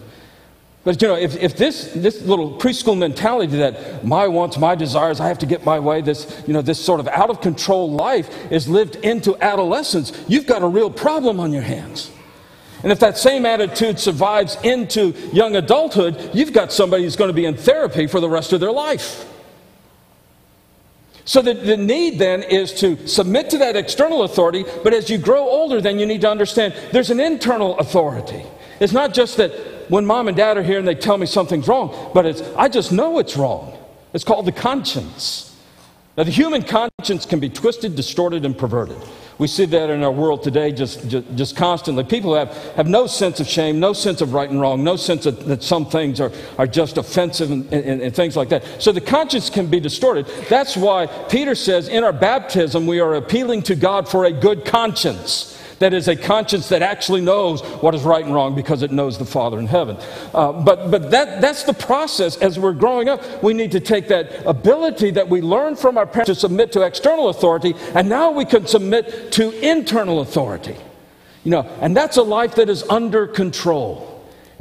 But 0.84 1.00
you 1.02 1.08
know, 1.08 1.16
if, 1.16 1.36
if 1.38 1.58
this, 1.58 1.92
this 1.94 2.24
little 2.24 2.58
preschool 2.58 2.98
mentality 2.98 3.58
that 3.58 4.04
my 4.04 4.28
wants, 4.28 4.58
my 4.58 4.74
desires, 4.74 5.20
I 5.20 5.28
have 5.28 5.38
to 5.40 5.46
get 5.46 5.64
my 5.64 5.80
way, 5.80 6.02
this, 6.02 6.42
you 6.48 6.54
know, 6.54 6.64
this 6.64 6.84
sort 6.84 7.00
of 7.00 7.08
out 7.08 7.30
of 7.30 7.40
control 7.40 7.92
life 7.92 8.52
is 8.52 8.68
lived 8.68 8.96
into 8.98 9.38
adolescence, 9.44 10.12
you've 10.28 10.48
got 10.48 10.64
a 10.64 10.68
real 10.68 10.90
problem 10.90 11.40
on 11.40 11.52
your 11.52 11.62
hands. 11.62 12.10
And 12.82 12.92
if 12.92 13.00
that 13.02 13.16
same 13.16 13.46
attitude 13.46 14.00
survives 14.00 14.58
into 14.64 15.12
young 15.32 15.56
adulthood, 15.56 16.32
you've 16.34 16.52
got 16.52 16.74
somebody 16.74 17.04
who's 17.04 17.16
going 17.16 17.30
to 17.30 17.34
be 17.34 17.46
in 17.46 17.56
therapy 17.56 18.08
for 18.08 18.20
the 18.20 18.30
rest 18.30 18.54
of 18.54 18.60
their 18.60 18.72
life. 18.72 19.28
So 21.26 21.44
the, 21.44 21.54
the 21.54 21.78
need 21.78 22.18
then 22.18 22.42
is 22.42 22.74
to 22.80 23.08
submit 23.08 23.52
to 23.52 23.60
that 23.60 23.76
external 23.76 24.24
authority, 24.24 24.66
but 24.84 24.96
as 24.96 25.12
you 25.12 25.20
grow 25.20 25.48
older, 25.48 25.80
then 25.80 26.00
you 26.00 26.08
need 26.08 26.22
to 26.22 26.32
understand 26.32 26.74
there's 26.92 27.12
an 27.12 27.20
internal 27.20 27.78
authority. 27.78 28.44
It's 28.80 28.94
not 28.94 29.14
just 29.14 29.38
that 29.38 29.52
when 29.92 30.06
mom 30.06 30.30
and 30.30 30.38
dad 30.38 30.58
are 30.58 30.64
here 30.64 30.80
and 30.80 30.88
they 30.88 30.96
tell 30.96 31.18
me 31.18 31.26
something's 31.26 31.68
wrong, 31.68 32.12
but 32.14 32.26
it's, 32.26 32.42
I 32.56 32.70
just 32.70 32.94
know 32.94 33.20
it's 33.20 33.36
wrong. 33.36 33.78
It's 34.14 34.24
called 34.24 34.46
the 34.46 34.54
conscience. 34.54 35.54
Now, 36.16 36.24
the 36.24 36.32
human 36.32 36.64
conscience 36.64 37.26
can 37.26 37.42
be 37.42 37.50
twisted, 37.50 37.98
distorted, 37.98 38.46
and 38.46 38.58
perverted. 38.58 38.96
We 39.38 39.48
see 39.48 39.66
that 39.66 39.90
in 39.90 40.02
our 40.02 40.12
world 40.12 40.44
today 40.44 40.72
just, 40.72 41.10
just, 41.10 41.36
just, 41.36 41.58
constantly. 41.58 42.06
People 42.06 42.36
have, 42.36 42.56
have 42.76 42.88
no 42.88 43.06
sense 43.06 43.42
of 43.42 43.48
shame, 43.48 43.82
no 43.82 43.92
sense 43.92 44.22
of 44.22 44.34
right 44.34 44.50
and 44.50 44.62
wrong, 44.62 44.82
no 44.82 44.96
sense 44.96 45.26
of, 45.26 45.44
that 45.48 45.62
some 45.62 45.86
things 45.86 46.22
are, 46.22 46.32
are 46.58 46.68
just 46.68 46.98
offensive 46.98 47.52
and, 47.52 47.66
and, 47.74 48.02
and 48.02 48.16
things 48.16 48.38
like 48.38 48.48
that. 48.48 48.64
So 48.80 48.94
the 48.94 49.02
conscience 49.02 49.50
can 49.50 49.68
be 49.68 49.82
distorted. 49.82 50.26
That's 50.48 50.78
why 50.78 51.08
Peter 51.28 51.54
says 51.54 51.90
in 51.90 52.06
our 52.06 52.14
baptism 52.14 52.88
we 52.88 53.02
are 53.02 53.16
appealing 53.16 53.64
to 53.64 53.76
God 53.76 54.08
for 54.08 54.24
a 54.24 54.32
good 54.32 54.64
conscience 54.64 55.61
that 55.82 55.94
is 55.94 56.08
a 56.08 56.16
conscience 56.16 56.70
that 56.70 56.82
actually 56.82 57.22
knows 57.22 57.62
what 57.82 57.96
is 57.96 58.04
right 58.04 58.24
and 58.24 58.34
wrong 58.34 58.56
because 58.56 58.84
it 58.84 58.92
knows 58.92 59.18
the 59.18 59.26
Father 59.26 59.60
in 59.60 59.68
heaven. 59.68 59.98
Uh, 60.34 60.52
but 60.52 60.92
but 60.92 61.12
that, 61.12 61.42
that's 61.42 61.64
the 61.64 61.74
process 61.74 62.38
as 62.38 62.58
we're 62.58 62.74
growing 62.74 63.10
up. 63.10 63.44
We 63.44 63.54
need 63.54 63.72
to 63.72 63.80
take 63.80 64.08
that 64.10 64.46
ability 64.46 65.12
that 65.12 65.28
we 65.28 65.42
learn 65.42 65.76
from 65.76 65.98
our 65.98 66.06
parents 66.06 66.30
to 66.30 66.36
submit 66.36 66.72
to 66.74 66.84
external 66.84 67.30
authority, 67.30 67.74
and 67.96 68.08
now 68.08 68.32
we 68.32 68.46
can 68.46 68.68
submit 68.68 69.32
to 69.34 69.52
internal 69.68 70.22
authority. 70.22 70.76
You 71.44 71.52
know, 71.52 71.62
and 71.82 71.98
that's 71.98 72.18
a 72.18 72.24
life 72.24 72.56
that 72.56 72.70
is 72.70 72.84
under 72.84 73.26
control. 73.26 74.11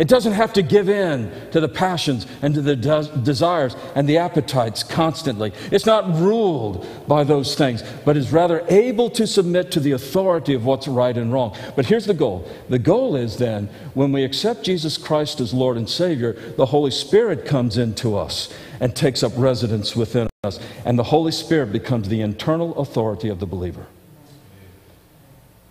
It 0.00 0.08
doesn't 0.08 0.32
have 0.32 0.54
to 0.54 0.62
give 0.62 0.88
in 0.88 1.30
to 1.50 1.60
the 1.60 1.68
passions 1.68 2.26
and 2.40 2.54
to 2.54 2.62
the 2.62 2.74
des- 2.74 3.14
desires 3.18 3.76
and 3.94 4.08
the 4.08 4.16
appetites 4.16 4.82
constantly. 4.82 5.52
It's 5.70 5.84
not 5.84 6.18
ruled 6.18 6.86
by 7.06 7.22
those 7.22 7.54
things, 7.54 7.84
but 8.06 8.16
is 8.16 8.32
rather 8.32 8.64
able 8.70 9.10
to 9.10 9.26
submit 9.26 9.70
to 9.72 9.80
the 9.80 9.92
authority 9.92 10.54
of 10.54 10.64
what's 10.64 10.88
right 10.88 11.14
and 11.14 11.30
wrong. 11.30 11.54
But 11.76 11.84
here's 11.84 12.06
the 12.06 12.14
goal 12.14 12.50
the 12.70 12.78
goal 12.78 13.14
is 13.14 13.36
then, 13.36 13.68
when 13.92 14.10
we 14.10 14.24
accept 14.24 14.62
Jesus 14.62 14.96
Christ 14.96 15.38
as 15.38 15.52
Lord 15.52 15.76
and 15.76 15.86
Savior, 15.88 16.32
the 16.56 16.64
Holy 16.64 16.90
Spirit 16.90 17.44
comes 17.44 17.76
into 17.76 18.16
us 18.16 18.50
and 18.80 18.96
takes 18.96 19.22
up 19.22 19.32
residence 19.36 19.94
within 19.94 20.30
us, 20.44 20.58
and 20.86 20.98
the 20.98 21.04
Holy 21.04 21.32
Spirit 21.32 21.72
becomes 21.72 22.08
the 22.08 22.22
internal 22.22 22.74
authority 22.78 23.28
of 23.28 23.38
the 23.38 23.46
believer. 23.46 23.86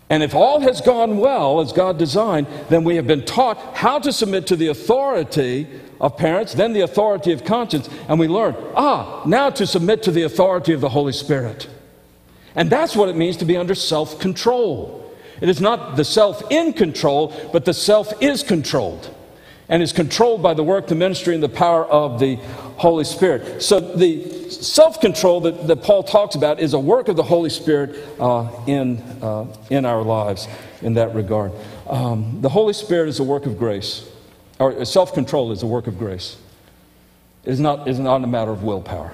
And 0.10 0.24
if 0.24 0.34
all 0.34 0.60
has 0.62 0.82
gone 0.82 1.17
well 1.17 1.60
as 1.60 1.72
God 1.72 1.98
designed, 2.00 2.48
then 2.69 2.84
we 2.84 2.95
have 2.95 3.06
been 3.06 3.26
taught 3.26 3.58
how 3.76 4.00
to 4.00 4.12
submit 4.12 4.48
to 4.48 4.56
the 4.56 4.67
authority 4.67 5.67
of 6.02 6.17
parents, 6.17 6.54
then 6.54 6.74
the 6.74 6.82
authority 6.82 7.32
of 7.32 7.43
conscience, 7.43 7.89
and 8.08 8.19
we 8.19 8.28
learn, 8.28 8.56
ah, 8.76 9.22
now 9.26 9.52
to 9.52 9.67
submit 9.67 10.02
to 10.04 10.12
the 10.12 10.24
authority 10.24 10.74
of 10.74 10.82
the 10.82 10.89
Holy 10.89 11.13
Spirit. 11.13 11.69
And 12.56 12.69
that's 12.69 12.95
what 12.95 13.10
it 13.10 13.15
means 13.15 13.38
to 13.38 13.45
be 13.45 13.56
under 13.56 13.76
self 13.76 14.19
control. 14.19 15.13
It 15.41 15.48
is 15.48 15.62
not 15.62 15.95
the 15.95 16.04
self 16.04 16.41
in 16.52 16.74
control, 16.74 17.34
but 17.54 17.65
the 17.65 17.74
self 17.74 18.12
is 18.22 18.41
controlled 18.41 19.13
and 19.69 19.84
is 19.84 19.93
controlled 19.93 20.41
by 20.41 20.55
the 20.55 20.63
work, 20.63 20.88
the 20.88 20.95
ministry, 20.95 21.36
and 21.36 21.43
the 21.43 21.49
power 21.49 21.86
of 21.86 22.19
the 22.19 22.36
Holy 22.77 23.03
Spirit. 23.03 23.62
So 23.62 23.79
the 23.79 24.49
self 24.49 24.99
control 24.99 25.41
that, 25.41 25.67
that, 25.67 25.84
Paul 25.84 26.03
talks 26.03 26.36
about 26.36 26.60
is 26.60 26.73
a 26.73 26.79
work 26.79 27.08
of 27.08 27.15
the 27.15 27.23
Holy 27.23 27.51
Spirit 27.51 27.95
uh, 28.19 28.49
in, 28.65 28.97
uh, 29.21 29.45
in 29.69 29.86
our 29.86 30.01
lives 30.01 30.47
in 30.82 30.95
that 30.95 31.13
regard. 31.13 31.51
Um, 31.88 32.41
the 32.41 32.49
Holy 32.49 32.73
Spirit 32.73 33.10
is 33.10 33.19
a 33.19 33.23
work 33.23 33.45
of 33.45 33.60
grace, 33.60 34.10
or 34.58 34.84
self 34.86 35.13
control 35.13 35.51
is 35.51 35.62
a 35.62 35.67
work 35.67 35.86
of 35.86 35.99
grace. 35.99 36.38
It 37.45 37.51
is 37.51 37.60
not, 37.60 37.88
is 37.88 37.99
not 37.99 38.23
a 38.23 38.27
matter 38.27 38.51
of 38.51 38.63
willpower. 38.63 39.13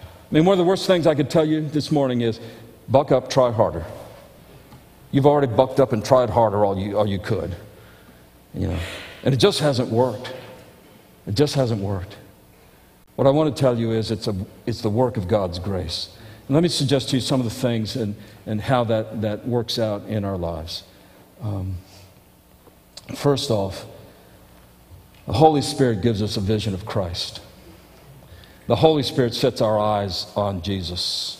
I 0.00 0.34
mean, 0.34 0.44
one 0.44 0.52
of 0.52 0.58
the 0.58 0.68
worst 0.68 0.86
things 0.86 1.06
I 1.06 1.14
could 1.14 1.30
tell 1.30 1.44
you 1.44 1.68
this 1.68 1.90
morning 1.90 2.20
is 2.20 2.38
buck 2.88 3.10
up, 3.10 3.30
try 3.30 3.50
harder. 3.50 3.84
You've 5.10 5.26
already 5.26 5.52
bucked 5.52 5.80
up 5.80 5.92
and 5.92 6.04
tried 6.04 6.30
harder 6.30 6.64
all 6.64 6.78
you, 6.78 6.98
all 6.98 7.06
you 7.06 7.18
could. 7.18 7.56
You 8.54 8.68
know. 8.68 8.78
And 9.24 9.34
it 9.34 9.38
just 9.38 9.60
hasn't 9.60 9.90
worked. 9.90 10.34
It 11.26 11.34
just 11.34 11.54
hasn't 11.54 11.80
worked. 11.80 12.16
What 13.16 13.26
I 13.26 13.30
want 13.30 13.54
to 13.54 13.60
tell 13.60 13.78
you 13.78 13.90
is 13.90 14.10
it's, 14.10 14.28
a, 14.28 14.34
it's 14.64 14.80
the 14.80 14.90
work 14.90 15.16
of 15.16 15.26
God's 15.26 15.58
grace. 15.58 16.16
And 16.46 16.54
let 16.54 16.62
me 16.62 16.68
suggest 16.68 17.10
to 17.10 17.16
you 17.16 17.20
some 17.20 17.40
of 17.40 17.44
the 17.44 17.50
things 17.50 17.96
and, 17.96 18.14
and 18.46 18.60
how 18.60 18.84
that, 18.84 19.20
that 19.20 19.46
works 19.46 19.78
out 19.78 20.04
in 20.06 20.24
our 20.24 20.38
lives. 20.38 20.84
Um, 21.42 21.76
first 23.14 23.50
off, 23.50 23.84
the 25.26 25.34
Holy 25.34 25.60
Spirit 25.60 26.00
gives 26.00 26.22
us 26.22 26.36
a 26.36 26.40
vision 26.40 26.72
of 26.72 26.86
Christ. 26.86 27.40
The 28.66 28.76
Holy 28.76 29.02
Spirit 29.02 29.34
sets 29.34 29.60
our 29.60 29.78
eyes 29.78 30.26
on 30.36 30.62
Jesus. 30.62 31.37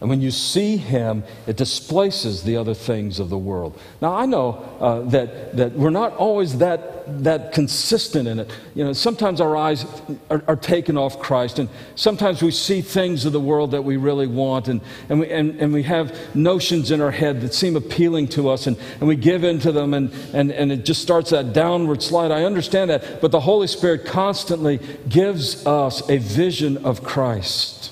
And 0.00 0.08
when 0.08 0.20
you 0.20 0.30
see 0.30 0.76
him, 0.76 1.24
it 1.48 1.56
displaces 1.56 2.44
the 2.44 2.56
other 2.56 2.72
things 2.72 3.18
of 3.18 3.30
the 3.30 3.38
world. 3.38 3.76
Now, 4.00 4.14
I 4.14 4.26
know 4.26 4.50
uh, 4.78 5.00
that, 5.10 5.56
that 5.56 5.72
we're 5.72 5.90
not 5.90 6.14
always 6.14 6.58
that, 6.58 7.24
that 7.24 7.52
consistent 7.52 8.28
in 8.28 8.38
it. 8.38 8.48
You 8.76 8.84
know, 8.84 8.92
sometimes 8.92 9.40
our 9.40 9.56
eyes 9.56 9.84
are, 10.30 10.44
are, 10.46 10.54
taken 10.54 10.96
off 10.96 11.18
Christ, 11.18 11.58
and 11.58 11.68
sometimes 11.96 12.42
we 12.42 12.52
see 12.52 12.80
things 12.80 13.24
of 13.24 13.32
the 13.32 13.40
world 13.40 13.72
that 13.72 13.82
we 13.82 13.96
really 13.96 14.28
want, 14.28 14.68
and, 14.68 14.80
and, 15.08 15.18
we, 15.18 15.30
and, 15.32 15.58
and 15.60 15.72
we 15.72 15.82
have 15.82 16.16
notions 16.32 16.92
in 16.92 17.00
our 17.00 17.10
head 17.10 17.40
that 17.40 17.52
seem 17.52 17.74
appealing 17.74 18.28
to 18.28 18.50
us, 18.50 18.68
and, 18.68 18.76
and 19.00 19.08
we 19.08 19.16
give 19.16 19.42
in 19.42 19.58
to 19.60 19.72
them, 19.72 19.94
and, 19.94 20.12
and, 20.32 20.52
and 20.52 20.70
it 20.70 20.84
just 20.84 21.02
starts 21.02 21.30
that 21.30 21.52
downward 21.52 22.04
slide. 22.04 22.30
I 22.30 22.44
understand 22.44 22.90
that, 22.90 23.20
but 23.20 23.32
the 23.32 23.40
Holy 23.40 23.66
Spirit 23.66 24.04
constantly 24.04 24.78
gives 25.08 25.66
us 25.66 26.08
a 26.08 26.18
vision 26.18 26.84
of 26.84 27.02
Christ. 27.02 27.90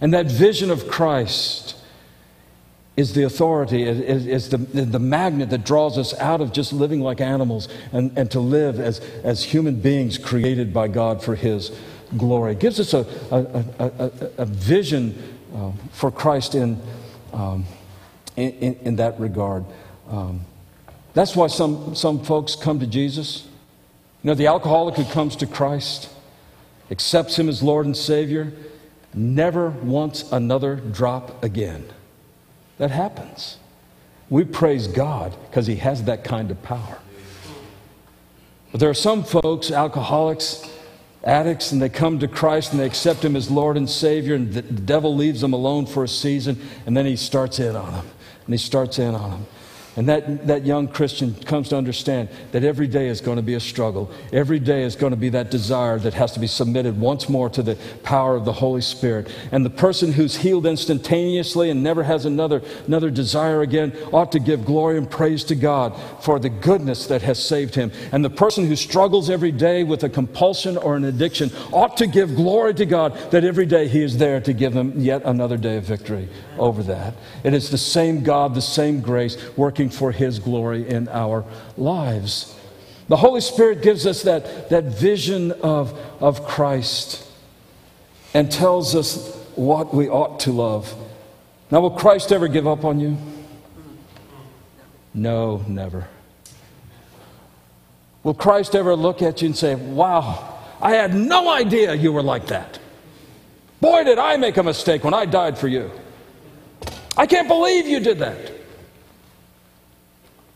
And 0.00 0.12
that 0.14 0.26
vision 0.26 0.70
of 0.70 0.88
Christ 0.88 1.76
is 2.96 3.12
the 3.12 3.24
authority, 3.24 3.82
is, 3.82 4.26
is 4.26 4.48
the, 4.48 4.56
the 4.56 4.98
magnet 4.98 5.50
that 5.50 5.64
draws 5.64 5.98
us 5.98 6.14
out 6.18 6.40
of 6.40 6.52
just 6.52 6.72
living 6.72 7.00
like 7.00 7.20
animals 7.20 7.68
and, 7.92 8.16
and 8.16 8.30
to 8.30 8.40
live 8.40 8.80
as, 8.80 9.00
as 9.22 9.44
human 9.44 9.78
beings 9.80 10.16
created 10.16 10.72
by 10.72 10.88
God 10.88 11.22
for 11.22 11.34
His 11.34 11.78
glory. 12.16 12.52
It 12.52 12.60
gives 12.60 12.80
us 12.80 12.94
a, 12.94 13.06
a, 13.30 13.84
a, 13.84 14.30
a 14.38 14.44
vision 14.46 15.36
uh, 15.54 15.72
for 15.92 16.10
Christ 16.10 16.54
in, 16.54 16.80
um, 17.34 17.66
in, 18.36 18.50
in, 18.52 18.74
in, 18.76 18.96
that 18.96 19.20
regard. 19.20 19.64
Um, 20.08 20.40
that's 21.12 21.36
why 21.36 21.48
some, 21.48 21.94
some 21.94 22.24
folks 22.24 22.56
come 22.56 22.80
to 22.80 22.86
Jesus. 22.86 23.46
You 24.22 24.28
know, 24.28 24.34
the 24.34 24.46
alcoholic 24.46 24.94
who 24.94 25.04
comes 25.04 25.36
to 25.36 25.46
Christ, 25.46 26.08
accepts 26.90 27.38
Him 27.38 27.48
as 27.50 27.62
Lord 27.62 27.84
and 27.84 27.96
Savior, 27.96 28.52
never 29.16 29.70
wants 29.70 30.30
another 30.30 30.76
drop 30.76 31.42
again. 31.42 31.84
That 32.78 32.90
happens. 32.90 33.56
We 34.28 34.44
praise 34.44 34.86
God 34.86 35.34
because 35.48 35.66
He 35.66 35.76
has 35.76 36.04
that 36.04 36.22
kind 36.22 36.50
of 36.50 36.62
power. 36.62 36.98
But 38.70 38.80
there 38.80 38.90
are 38.90 38.94
some 38.94 39.24
folks, 39.24 39.70
alcoholics, 39.70 40.68
addicts, 41.24 41.72
and 41.72 41.80
they 41.80 41.88
come 41.88 42.18
to 42.18 42.28
Christ 42.28 42.72
and 42.72 42.80
they 42.80 42.86
accept 42.86 43.24
Him 43.24 43.36
as 43.36 43.50
Lord 43.50 43.76
and 43.76 43.88
Savior, 43.88 44.34
and 44.34 44.52
the 44.52 44.62
devil 44.62 45.14
leaves 45.16 45.40
them 45.40 45.52
alone 45.52 45.86
for 45.86 46.04
a 46.04 46.08
season, 46.08 46.60
and 46.84 46.96
then 46.96 47.06
he 47.06 47.16
starts 47.16 47.58
in 47.58 47.74
on 47.74 47.92
them. 47.92 48.06
And 48.44 48.54
he 48.54 48.58
starts 48.58 48.98
in 48.98 49.14
on 49.14 49.30
them. 49.30 49.46
And 49.96 50.06
that, 50.10 50.46
that 50.46 50.66
young 50.66 50.88
Christian 50.88 51.34
comes 51.34 51.70
to 51.70 51.76
understand 51.76 52.28
that 52.52 52.62
every 52.62 52.86
day 52.86 53.08
is 53.08 53.22
going 53.22 53.36
to 53.36 53.42
be 53.42 53.54
a 53.54 53.60
struggle. 53.60 54.10
Every 54.30 54.60
day 54.60 54.82
is 54.82 54.94
going 54.94 55.12
to 55.12 55.16
be 55.16 55.30
that 55.30 55.50
desire 55.50 55.98
that 56.00 56.12
has 56.12 56.32
to 56.32 56.40
be 56.40 56.46
submitted 56.46 57.00
once 57.00 57.30
more 57.30 57.48
to 57.50 57.62
the 57.62 57.78
power 58.02 58.36
of 58.36 58.44
the 58.44 58.52
Holy 58.52 58.82
Spirit. 58.82 59.34
And 59.52 59.64
the 59.64 59.70
person 59.70 60.12
who's 60.12 60.36
healed 60.36 60.66
instantaneously 60.66 61.70
and 61.70 61.82
never 61.82 62.02
has 62.02 62.26
another, 62.26 62.60
another 62.86 63.08
desire 63.08 63.62
again 63.62 63.96
ought 64.12 64.32
to 64.32 64.38
give 64.38 64.66
glory 64.66 64.98
and 64.98 65.10
praise 65.10 65.44
to 65.44 65.54
God 65.54 65.98
for 66.22 66.38
the 66.38 66.50
goodness 66.50 67.06
that 67.06 67.22
has 67.22 67.42
saved 67.42 67.74
him. 67.74 67.90
And 68.12 68.22
the 68.22 68.30
person 68.30 68.66
who 68.66 68.76
struggles 68.76 69.30
every 69.30 69.52
day 69.52 69.82
with 69.82 70.04
a 70.04 70.10
compulsion 70.10 70.76
or 70.76 70.96
an 70.96 71.04
addiction 71.04 71.50
ought 71.72 71.96
to 71.96 72.06
give 72.06 72.36
glory 72.36 72.74
to 72.74 72.84
God 72.84 73.14
that 73.30 73.44
every 73.44 73.66
day 73.66 73.88
he 73.88 74.02
is 74.02 74.18
there 74.18 74.42
to 74.42 74.52
give 74.52 74.74
them 74.74 74.92
yet 75.00 75.22
another 75.24 75.56
day 75.56 75.78
of 75.78 75.84
victory 75.84 76.28
over 76.58 76.82
that. 76.82 77.14
It 77.44 77.54
is 77.54 77.70
the 77.70 77.78
same 77.78 78.22
God, 78.22 78.54
the 78.54 78.60
same 78.60 79.00
grace 79.00 79.36
for 79.88 80.12
His 80.12 80.38
glory 80.38 80.88
in 80.88 81.08
our 81.08 81.44
lives. 81.76 82.54
The 83.08 83.16
Holy 83.16 83.40
Spirit 83.40 83.82
gives 83.82 84.06
us 84.06 84.22
that, 84.22 84.70
that 84.70 84.84
vision 84.84 85.52
of, 85.52 85.98
of 86.20 86.44
Christ 86.44 87.26
and 88.34 88.50
tells 88.50 88.94
us 88.94 89.34
what 89.54 89.94
we 89.94 90.08
ought 90.08 90.40
to 90.40 90.52
love. 90.52 90.94
Now, 91.70 91.80
will 91.80 91.90
Christ 91.90 92.32
ever 92.32 92.48
give 92.48 92.66
up 92.66 92.84
on 92.84 93.00
you? 93.00 93.16
No, 95.14 95.64
never. 95.66 96.06
Will 98.22 98.34
Christ 98.34 98.74
ever 98.74 98.94
look 98.96 99.22
at 99.22 99.40
you 99.40 99.46
and 99.46 99.56
say, 99.56 99.74
Wow, 99.74 100.58
I 100.80 100.92
had 100.92 101.14
no 101.14 101.48
idea 101.48 101.94
you 101.94 102.12
were 102.12 102.22
like 102.22 102.48
that? 102.48 102.78
Boy, 103.80 104.04
did 104.04 104.18
I 104.18 104.36
make 104.36 104.56
a 104.56 104.62
mistake 104.62 105.04
when 105.04 105.14
I 105.14 105.26
died 105.26 105.58
for 105.58 105.68
you. 105.68 105.90
I 107.16 107.26
can't 107.26 107.48
believe 107.48 107.86
you 107.86 108.00
did 108.00 108.18
that. 108.18 108.52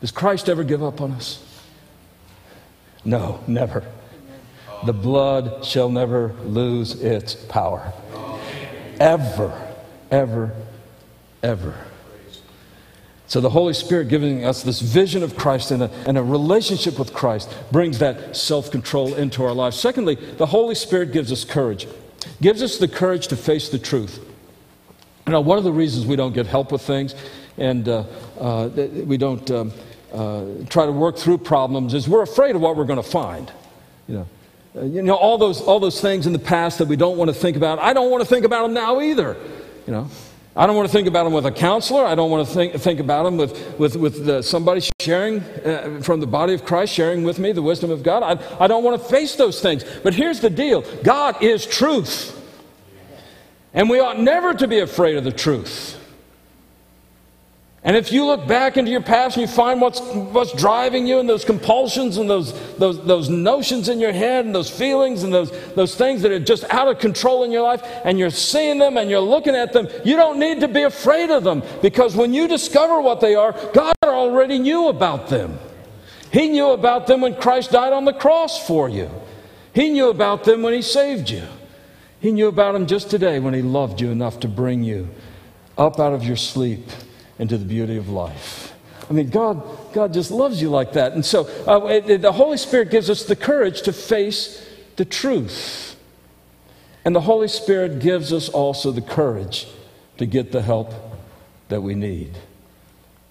Does 0.00 0.10
Christ 0.10 0.48
ever 0.48 0.64
give 0.64 0.82
up 0.82 1.00
on 1.00 1.12
us? 1.12 1.44
No, 3.04 3.42
never. 3.46 3.84
The 4.84 4.92
blood 4.92 5.64
shall 5.64 5.90
never 5.90 6.32
lose 6.44 7.00
its 7.02 7.34
power. 7.34 7.92
Ever, 8.98 9.74
ever, 10.10 10.54
ever. 11.42 11.74
So 13.26 13.40
the 13.40 13.50
Holy 13.50 13.74
Spirit 13.74 14.08
giving 14.08 14.44
us 14.44 14.62
this 14.62 14.80
vision 14.80 15.22
of 15.22 15.36
Christ 15.36 15.70
and 15.70 15.84
a, 15.84 15.90
and 16.06 16.18
a 16.18 16.22
relationship 16.22 16.98
with 16.98 17.12
Christ 17.12 17.54
brings 17.70 17.98
that 18.00 18.36
self 18.36 18.70
control 18.70 19.14
into 19.14 19.44
our 19.44 19.52
lives. 19.52 19.78
Secondly, 19.78 20.16
the 20.16 20.46
Holy 20.46 20.74
Spirit 20.74 21.12
gives 21.12 21.30
us 21.30 21.44
courage, 21.44 21.86
gives 22.40 22.62
us 22.62 22.78
the 22.78 22.88
courage 22.88 23.28
to 23.28 23.36
face 23.36 23.68
the 23.68 23.78
truth. 23.78 24.18
You 25.26 25.32
know, 25.32 25.40
one 25.42 25.58
of 25.58 25.64
the 25.64 25.72
reasons 25.72 26.06
we 26.06 26.16
don't 26.16 26.32
get 26.32 26.46
help 26.46 26.72
with 26.72 26.82
things 26.82 27.14
and 27.56 27.88
uh, 27.88 28.04
uh, 28.40 28.68
we 29.04 29.16
don't. 29.16 29.48
Um, 29.50 29.72
uh, 30.12 30.44
try 30.68 30.86
to 30.86 30.92
work 30.92 31.16
through 31.16 31.38
problems 31.38 31.94
is 31.94 32.08
we're 32.08 32.22
afraid 32.22 32.56
of 32.56 32.60
what 32.60 32.76
we're 32.76 32.84
going 32.84 33.02
to 33.02 33.08
find. 33.08 33.50
You 34.08 34.14
know, 34.14 34.26
uh, 34.76 34.84
you 34.84 35.02
know 35.02 35.14
all, 35.14 35.38
those, 35.38 35.60
all 35.60 35.80
those 35.80 36.00
things 36.00 36.26
in 36.26 36.32
the 36.32 36.38
past 36.38 36.78
that 36.78 36.88
we 36.88 36.96
don't 36.96 37.16
want 37.16 37.28
to 37.28 37.34
think 37.34 37.56
about. 37.56 37.78
I 37.78 37.92
don't 37.92 38.10
want 38.10 38.22
to 38.22 38.28
think 38.28 38.44
about 38.44 38.62
them 38.62 38.74
now 38.74 39.00
either. 39.00 39.36
You 39.86 39.92
know, 39.92 40.10
I 40.56 40.66
don't 40.66 40.74
want 40.74 40.88
to 40.88 40.92
think 40.92 41.06
about 41.06 41.24
them 41.24 41.32
with 41.32 41.46
a 41.46 41.52
counselor. 41.52 42.04
I 42.04 42.14
don't 42.14 42.30
want 42.30 42.46
to 42.46 42.52
think, 42.52 42.74
think 42.74 42.98
about 42.98 43.22
them 43.22 43.36
with, 43.36 43.78
with, 43.78 43.96
with 43.96 44.28
uh, 44.28 44.42
somebody 44.42 44.82
sharing 45.00 45.40
uh, 45.40 46.00
from 46.02 46.20
the 46.20 46.26
body 46.26 46.54
of 46.54 46.64
Christ, 46.64 46.92
sharing 46.92 47.22
with 47.22 47.38
me 47.38 47.52
the 47.52 47.62
wisdom 47.62 47.90
of 47.90 48.02
God. 48.02 48.22
I, 48.22 48.64
I 48.64 48.66
don't 48.66 48.82
want 48.82 49.00
to 49.00 49.08
face 49.08 49.36
those 49.36 49.60
things. 49.60 49.84
But 50.02 50.14
here's 50.14 50.40
the 50.40 50.50
deal 50.50 50.82
God 51.02 51.42
is 51.42 51.66
truth. 51.66 52.36
And 53.72 53.88
we 53.88 54.00
ought 54.00 54.18
never 54.18 54.52
to 54.54 54.66
be 54.66 54.80
afraid 54.80 55.16
of 55.16 55.22
the 55.22 55.30
truth. 55.30 55.99
And 57.82 57.96
if 57.96 58.12
you 58.12 58.26
look 58.26 58.46
back 58.46 58.76
into 58.76 58.90
your 58.90 59.00
past 59.00 59.38
and 59.38 59.48
you 59.48 59.52
find 59.52 59.80
what's, 59.80 60.00
what's 60.00 60.52
driving 60.52 61.06
you 61.06 61.18
and 61.18 61.26
those 61.26 61.46
compulsions 61.46 62.18
and 62.18 62.28
those, 62.28 62.52
those, 62.76 63.02
those 63.06 63.30
notions 63.30 63.88
in 63.88 63.98
your 63.98 64.12
head 64.12 64.44
and 64.44 64.54
those 64.54 64.68
feelings 64.68 65.22
and 65.22 65.32
those, 65.32 65.50
those 65.74 65.94
things 65.94 66.20
that 66.20 66.30
are 66.30 66.38
just 66.38 66.64
out 66.64 66.88
of 66.88 66.98
control 66.98 67.42
in 67.42 67.50
your 67.50 67.62
life, 67.62 67.82
and 68.04 68.18
you're 68.18 68.28
seeing 68.28 68.78
them 68.78 68.98
and 68.98 69.08
you're 69.08 69.18
looking 69.20 69.54
at 69.54 69.72
them, 69.72 69.88
you 70.04 70.14
don't 70.14 70.38
need 70.38 70.60
to 70.60 70.68
be 70.68 70.82
afraid 70.82 71.30
of 71.30 71.42
them 71.42 71.62
because 71.80 72.14
when 72.14 72.34
you 72.34 72.46
discover 72.46 73.00
what 73.00 73.22
they 73.22 73.34
are, 73.34 73.52
God 73.72 73.94
already 74.04 74.58
knew 74.58 74.88
about 74.88 75.28
them. 75.28 75.58
He 76.30 76.48
knew 76.50 76.72
about 76.72 77.06
them 77.06 77.22
when 77.22 77.34
Christ 77.34 77.70
died 77.70 77.94
on 77.94 78.04
the 78.04 78.12
cross 78.12 78.66
for 78.66 78.90
you, 78.90 79.10
He 79.74 79.88
knew 79.88 80.10
about 80.10 80.44
them 80.44 80.62
when 80.62 80.74
He 80.74 80.82
saved 80.82 81.30
you. 81.30 81.44
He 82.20 82.30
knew 82.30 82.48
about 82.48 82.72
them 82.72 82.86
just 82.86 83.08
today 83.08 83.38
when 83.38 83.54
He 83.54 83.62
loved 83.62 84.02
you 84.02 84.10
enough 84.10 84.38
to 84.40 84.48
bring 84.48 84.84
you 84.84 85.08
up 85.78 85.98
out 85.98 86.12
of 86.12 86.22
your 86.22 86.36
sleep 86.36 86.82
into 87.40 87.56
the 87.56 87.64
beauty 87.64 87.96
of 87.96 88.08
life. 88.10 88.74
I 89.08 89.12
mean, 89.14 89.30
God, 89.30 89.92
God 89.92 90.12
just 90.12 90.30
loves 90.30 90.60
you 90.60 90.68
like 90.68 90.92
that. 90.92 91.14
And 91.14 91.24
so 91.24 91.48
uh, 91.66 91.86
it, 91.86 92.22
the 92.22 92.30
Holy 92.30 92.58
Spirit 92.58 92.90
gives 92.90 93.08
us 93.08 93.24
the 93.24 93.34
courage 93.34 93.82
to 93.82 93.92
face 93.92 94.64
the 94.96 95.06
truth. 95.06 95.96
And 97.04 97.16
the 97.16 97.22
Holy 97.22 97.48
Spirit 97.48 97.98
gives 97.98 98.30
us 98.30 98.50
also 98.50 98.92
the 98.92 99.00
courage 99.00 99.66
to 100.18 100.26
get 100.26 100.52
the 100.52 100.60
help 100.60 100.92
that 101.70 101.80
we 101.80 101.94
need. 101.94 102.36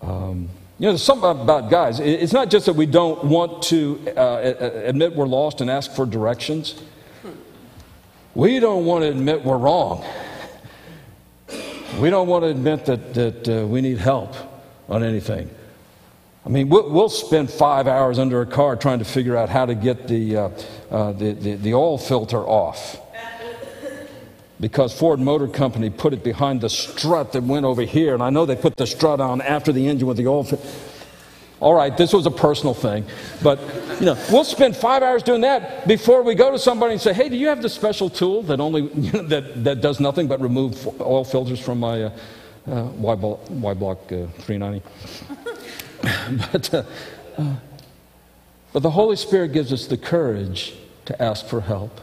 Um, 0.02 0.50
you 0.80 0.86
know, 0.86 0.93
there's 0.93 1.04
something 1.04 1.30
about 1.30 1.69
guys. 1.69 2.00
It's 2.00 2.34
not 2.34 2.50
just 2.50 2.65
that 2.65 2.74
we 2.74 2.88
don't 2.88 3.26
want 3.26 3.62
to 3.63 4.02
uh, 4.17 4.39
admit 4.86 5.15
we're 5.15 5.28
lost 5.28 5.62
and 5.62 5.69
ask 5.69 5.91
for 5.91 6.06
directions. 6.06 6.82
We 8.34 8.60
don't 8.60 8.86
want 8.86 9.04
to 9.04 9.10
admit 9.10 9.45
we're 9.45 9.58
wrong. 9.58 10.04
We 12.00 12.10
don't 12.10 12.30
want 12.30 12.44
to 12.46 12.50
admit 12.50 12.86
that, 12.86 13.14
that 13.14 13.50
uh, 13.50 13.68
we 13.68 13.82
need 13.82 13.98
help 13.98 14.34
on 14.88 15.04
anything. 15.04 15.50
I 16.46 16.50
mean, 16.50 16.70
we'll, 16.70 16.90
we'll, 16.90 17.10
spend 17.10 17.52
five 17.52 17.88
hours 17.88 18.18
under 18.18 18.42
a 18.42 18.46
car 18.46 18.78
trying 18.78 19.00
to 19.00 19.06
figure 19.06 19.36
out 19.36 19.50
how 19.50 19.66
to 19.66 19.76
get 19.76 20.08
the, 20.08 20.38
uh, 20.38 20.50
uh, 20.90 21.12
the, 21.12 21.34
the, 21.34 21.56
the 21.56 21.74
oil 21.74 21.98
filter 21.98 22.40
off 22.40 22.98
because 24.60 24.98
Ford 24.98 25.20
Motor 25.20 25.48
Company 25.48 25.90
put 25.90 26.14
it 26.14 26.24
behind 26.24 26.62
the 26.62 26.70
strut 26.70 27.34
that 27.34 27.44
went 27.44 27.66
over 27.66 27.82
here. 27.82 28.14
And 28.14 28.22
I 28.22 28.30
know 28.30 28.46
they 28.46 28.56
put 28.56 28.76
the 28.76 28.88
strut 28.88 29.20
on 29.20 29.42
after 29.42 29.72
the 29.72 29.88
engine 29.88 30.08
with 30.08 30.18
the 30.18 30.28
oil. 30.28 30.44
All 31.60 31.74
right, 31.74 31.95
this 31.95 32.13
was 32.13 32.26
a 32.26 32.32
personal 32.32 32.74
thing. 32.74 33.06
But, 33.43 33.60
you 34.00 34.06
know, 34.06 34.17
we'll 34.32 34.45
spend 34.45 34.78
five 34.78 35.04
hours 35.04 35.24
doing 35.24 35.41
that 35.41 35.88
before 35.88 36.24
we 36.24 36.34
go 36.34 36.52
to 36.52 36.60
somebody 36.60 36.93
and 36.93 37.02
say, 37.02 37.13
hey, 37.13 37.28
do 37.28 37.36
you 37.36 37.48
have 37.48 37.62
the 37.62 37.69
special 37.69 38.10
tool 38.10 38.43
that 38.43 38.62
only, 38.62 38.84
you 38.84 39.12
know, 39.13 39.24
that, 39.24 39.63
that 39.65 39.82
does 39.82 40.00
nothing 40.00 40.28
but 40.28 40.39
remove 40.39 40.88
oil 41.02 41.26
filters 41.26 41.60
from 41.60 41.82
my 41.82 42.04
uh, 42.04 42.17
uh, 42.67 42.84
Y, 42.84 43.13
y 43.50 43.74
Block 43.74 44.00
uh, 44.12 44.28
390? 44.39 44.82
but, 46.52 46.74
uh, 46.74 46.84
uh, 47.38 47.56
but 48.72 48.82
the 48.82 48.91
Holy 48.91 49.17
Spirit 49.17 49.52
gives 49.52 49.74
us 49.74 49.88
the 49.88 49.98
courage 49.98 50.76
to 51.06 51.22
ask 51.22 51.45
for 51.45 51.60
help. 51.60 52.00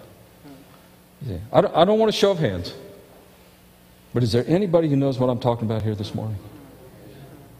Yeah. 1.22 1.38
I, 1.50 1.62
don't, 1.62 1.74
I 1.74 1.84
don't 1.86 1.98
want 1.98 2.12
to 2.12 2.18
show 2.18 2.30
of 2.32 2.38
hands. 2.38 2.74
But 4.12 4.22
is 4.22 4.32
there 4.32 4.44
anybody 4.46 4.88
who 4.90 4.96
knows 4.96 5.18
what 5.18 5.30
I'm 5.30 5.40
talking 5.40 5.64
about 5.64 5.80
here 5.80 5.94
this 5.94 6.14
morning? 6.14 6.38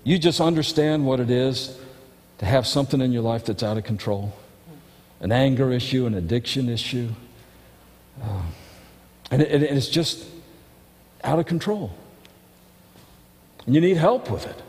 You 0.05 0.19
just 0.19 0.41
understand 0.41 1.07
what 1.07 1.21
it 1.21 1.31
is 1.31 1.79
to 2.39 2.47
have 2.47 2.67
something 2.67 3.01
in 3.01 3.13
your 3.13 3.23
life 3.23 3.45
that's 3.45 3.63
out 3.63 3.79
of 3.79 3.85
control 3.85 4.33
an 5.21 5.33
anger 5.33 5.73
issue, 5.73 6.07
an 6.07 6.15
addiction 6.15 6.69
issue. 6.69 7.09
Uh, 8.23 8.43
and, 9.31 9.43
it, 9.43 9.51
and 9.51 9.63
it's 9.63 9.89
just 9.89 10.27
out 11.25 11.39
of 11.39 11.47
control. 11.47 11.93
And 13.65 13.75
you 13.75 13.81
need 13.81 13.97
help 13.97 14.31
with 14.31 14.47
it. 14.47 14.63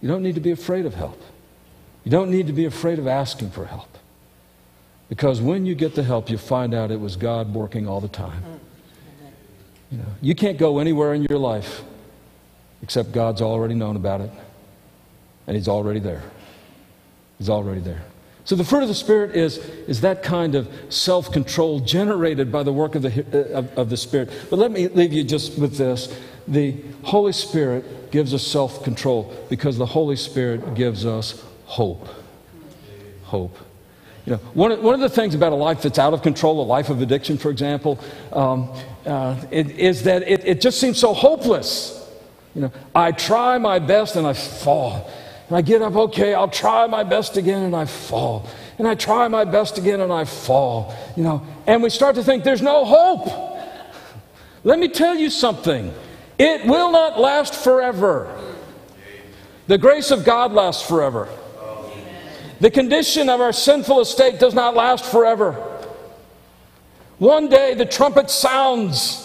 You 0.00 0.08
don't 0.08 0.22
need 0.22 0.34
to 0.36 0.40
be 0.40 0.50
afraid 0.50 0.86
of 0.86 0.94
help. 0.94 1.20
You 2.04 2.10
don't 2.10 2.30
need 2.30 2.46
to 2.46 2.52
be 2.52 2.64
afraid 2.64 2.98
of 2.98 3.06
asking 3.06 3.50
for 3.50 3.66
help. 3.66 3.98
Because 5.08 5.40
when 5.40 5.66
you 5.66 5.74
get 5.74 5.94
the 5.94 6.02
help, 6.02 6.30
you 6.30 6.38
find 6.38 6.74
out 6.74 6.90
it 6.90 7.00
was 7.00 7.16
God 7.16 7.52
working 7.54 7.88
all 7.88 8.00
the 8.00 8.08
time. 8.08 8.42
You, 9.90 9.98
know, 9.98 10.04
you 10.20 10.34
can't 10.34 10.58
go 10.58 10.78
anywhere 10.78 11.14
in 11.14 11.22
your 11.24 11.38
life 11.38 11.82
except 12.82 13.12
God's 13.12 13.40
already 13.40 13.74
known 13.74 13.96
about 13.96 14.20
it, 14.20 14.30
and 15.46 15.56
He's 15.56 15.68
already 15.68 16.00
there. 16.00 16.22
He's 17.38 17.50
already 17.50 17.80
there. 17.80 18.02
So 18.46 18.54
the 18.54 18.64
fruit 18.64 18.82
of 18.82 18.88
the 18.88 18.94
Spirit 18.94 19.34
is, 19.34 19.58
is 19.88 20.02
that 20.02 20.22
kind 20.22 20.54
of 20.54 20.68
self 20.88 21.32
control 21.32 21.80
generated 21.80 22.52
by 22.52 22.62
the 22.62 22.72
work 22.72 22.94
of 22.94 23.02
the, 23.02 23.52
of, 23.52 23.76
of 23.76 23.90
the 23.90 23.96
Spirit. 23.96 24.30
But 24.48 24.60
let 24.60 24.70
me 24.70 24.86
leave 24.86 25.12
you 25.12 25.24
just 25.24 25.58
with 25.58 25.76
this. 25.76 26.16
The 26.46 26.76
Holy 27.02 27.32
Spirit 27.32 28.12
gives 28.12 28.32
us 28.32 28.46
self 28.46 28.84
control 28.84 29.34
because 29.50 29.76
the 29.78 29.86
Holy 29.86 30.14
Spirit 30.14 30.76
gives 30.76 31.04
us 31.04 31.44
hope. 31.64 32.08
Hope. 33.24 33.58
You 34.26 34.34
know, 34.34 34.38
one, 34.54 34.70
of, 34.72 34.80
one 34.80 34.94
of 34.94 35.00
the 35.00 35.08
things 35.08 35.34
about 35.34 35.52
a 35.52 35.56
life 35.56 35.82
that's 35.82 35.98
out 35.98 36.12
of 36.12 36.22
control, 36.22 36.60
a 36.60 36.64
life 36.64 36.88
of 36.88 37.02
addiction, 37.02 37.38
for 37.38 37.50
example, 37.50 37.98
um, 38.32 38.72
uh, 39.04 39.40
it, 39.50 39.70
is 39.70 40.04
that 40.04 40.22
it, 40.22 40.44
it 40.44 40.60
just 40.60 40.80
seems 40.80 40.98
so 40.98 41.14
hopeless. 41.14 42.08
You 42.54 42.62
know, 42.62 42.72
I 42.94 43.10
try 43.10 43.58
my 43.58 43.80
best 43.80 44.14
and 44.14 44.26
I 44.26 44.34
fall. 44.34 45.10
And 45.48 45.56
I 45.56 45.62
get 45.62 45.82
up, 45.82 45.94
okay, 45.94 46.34
I'll 46.34 46.48
try 46.48 46.86
my 46.86 47.04
best 47.04 47.36
again 47.36 47.62
and 47.62 47.76
I 47.76 47.84
fall. 47.84 48.48
And 48.78 48.86
I 48.86 48.94
try 48.94 49.28
my 49.28 49.44
best 49.44 49.78
again 49.78 50.00
and 50.00 50.12
I 50.12 50.24
fall. 50.24 50.94
You 51.16 51.22
know, 51.22 51.46
and 51.66 51.82
we 51.82 51.90
start 51.90 52.16
to 52.16 52.24
think 52.24 52.44
there's 52.44 52.62
no 52.62 52.84
hope. 52.84 53.28
Let 54.64 54.78
me 54.78 54.88
tell 54.88 55.14
you 55.14 55.30
something. 55.30 55.94
It 56.38 56.66
will 56.66 56.90
not 56.90 57.18
last 57.18 57.54
forever. 57.54 58.36
The 59.68 59.78
grace 59.78 60.10
of 60.10 60.24
God 60.24 60.52
lasts 60.52 60.86
forever. 60.86 61.28
The 62.60 62.70
condition 62.70 63.28
of 63.28 63.40
our 63.40 63.52
sinful 63.52 64.00
estate 64.00 64.38
does 64.40 64.54
not 64.54 64.74
last 64.74 65.04
forever. 65.04 65.52
One 67.18 67.48
day 67.48 67.74
the 67.74 67.86
trumpet 67.86 68.30
sounds, 68.30 69.22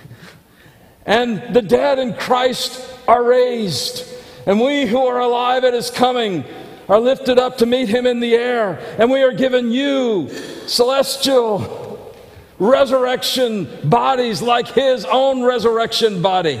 and 1.06 1.54
the 1.54 1.62
dead 1.62 1.98
in 1.98 2.14
Christ 2.14 2.88
are 3.06 3.22
raised, 3.22 4.04
and 4.46 4.60
we 4.60 4.86
who 4.86 4.98
are 4.98 5.20
alive 5.20 5.64
at 5.64 5.74
his 5.74 5.90
coming 5.90 6.44
are 6.88 7.00
lifted 7.00 7.38
up 7.38 7.58
to 7.58 7.66
meet 7.66 7.88
him 7.88 8.06
in 8.06 8.20
the 8.20 8.34
air, 8.34 8.78
and 8.98 9.10
we 9.10 9.22
are 9.22 9.32
given 9.32 9.72
you 9.72 10.28
celestial 10.66 12.14
resurrection 12.58 13.68
bodies 13.84 14.40
like 14.40 14.68
his 14.68 15.04
own 15.04 15.42
resurrection 15.42 16.22
body. 16.22 16.60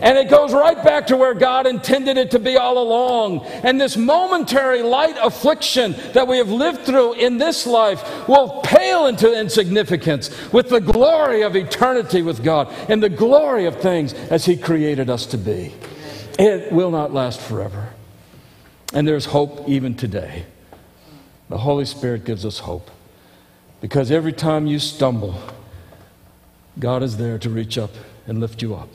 And 0.00 0.18
it 0.18 0.28
goes 0.28 0.52
right 0.52 0.82
back 0.82 1.06
to 1.08 1.16
where 1.16 1.32
God 1.32 1.64
intended 1.64 2.16
it 2.16 2.32
to 2.32 2.40
be 2.40 2.56
all 2.56 2.76
along. 2.78 3.46
And 3.62 3.80
this 3.80 3.96
momentary 3.96 4.82
light 4.82 5.16
affliction 5.22 5.94
that 6.12 6.26
we 6.26 6.38
have 6.38 6.48
lived 6.48 6.80
through 6.80 7.12
in 7.12 7.38
this 7.38 7.68
life 7.68 8.26
will 8.26 8.62
pale 8.62 9.06
into 9.06 9.32
insignificance 9.32 10.52
with 10.52 10.70
the 10.70 10.80
glory 10.80 11.42
of 11.42 11.54
eternity 11.54 12.22
with 12.22 12.42
God 12.42 12.68
and 12.88 13.00
the 13.00 13.08
glory 13.08 13.66
of 13.66 13.80
things 13.80 14.12
as 14.12 14.44
He 14.44 14.56
created 14.56 15.08
us 15.08 15.24
to 15.26 15.38
be. 15.38 15.72
It 16.38 16.72
will 16.72 16.90
not 16.90 17.12
last 17.12 17.40
forever. 17.40 17.90
And 18.92 19.06
there's 19.06 19.26
hope 19.26 19.68
even 19.68 19.94
today. 19.94 20.46
The 21.48 21.58
Holy 21.58 21.84
Spirit 21.84 22.24
gives 22.24 22.44
us 22.44 22.60
hope. 22.60 22.90
Because 23.80 24.10
every 24.10 24.32
time 24.32 24.66
you 24.66 24.78
stumble, 24.78 25.40
God 26.78 27.02
is 27.02 27.16
there 27.16 27.38
to 27.38 27.50
reach 27.50 27.76
up 27.76 27.90
and 28.26 28.40
lift 28.40 28.62
you 28.62 28.74
up. 28.74 28.88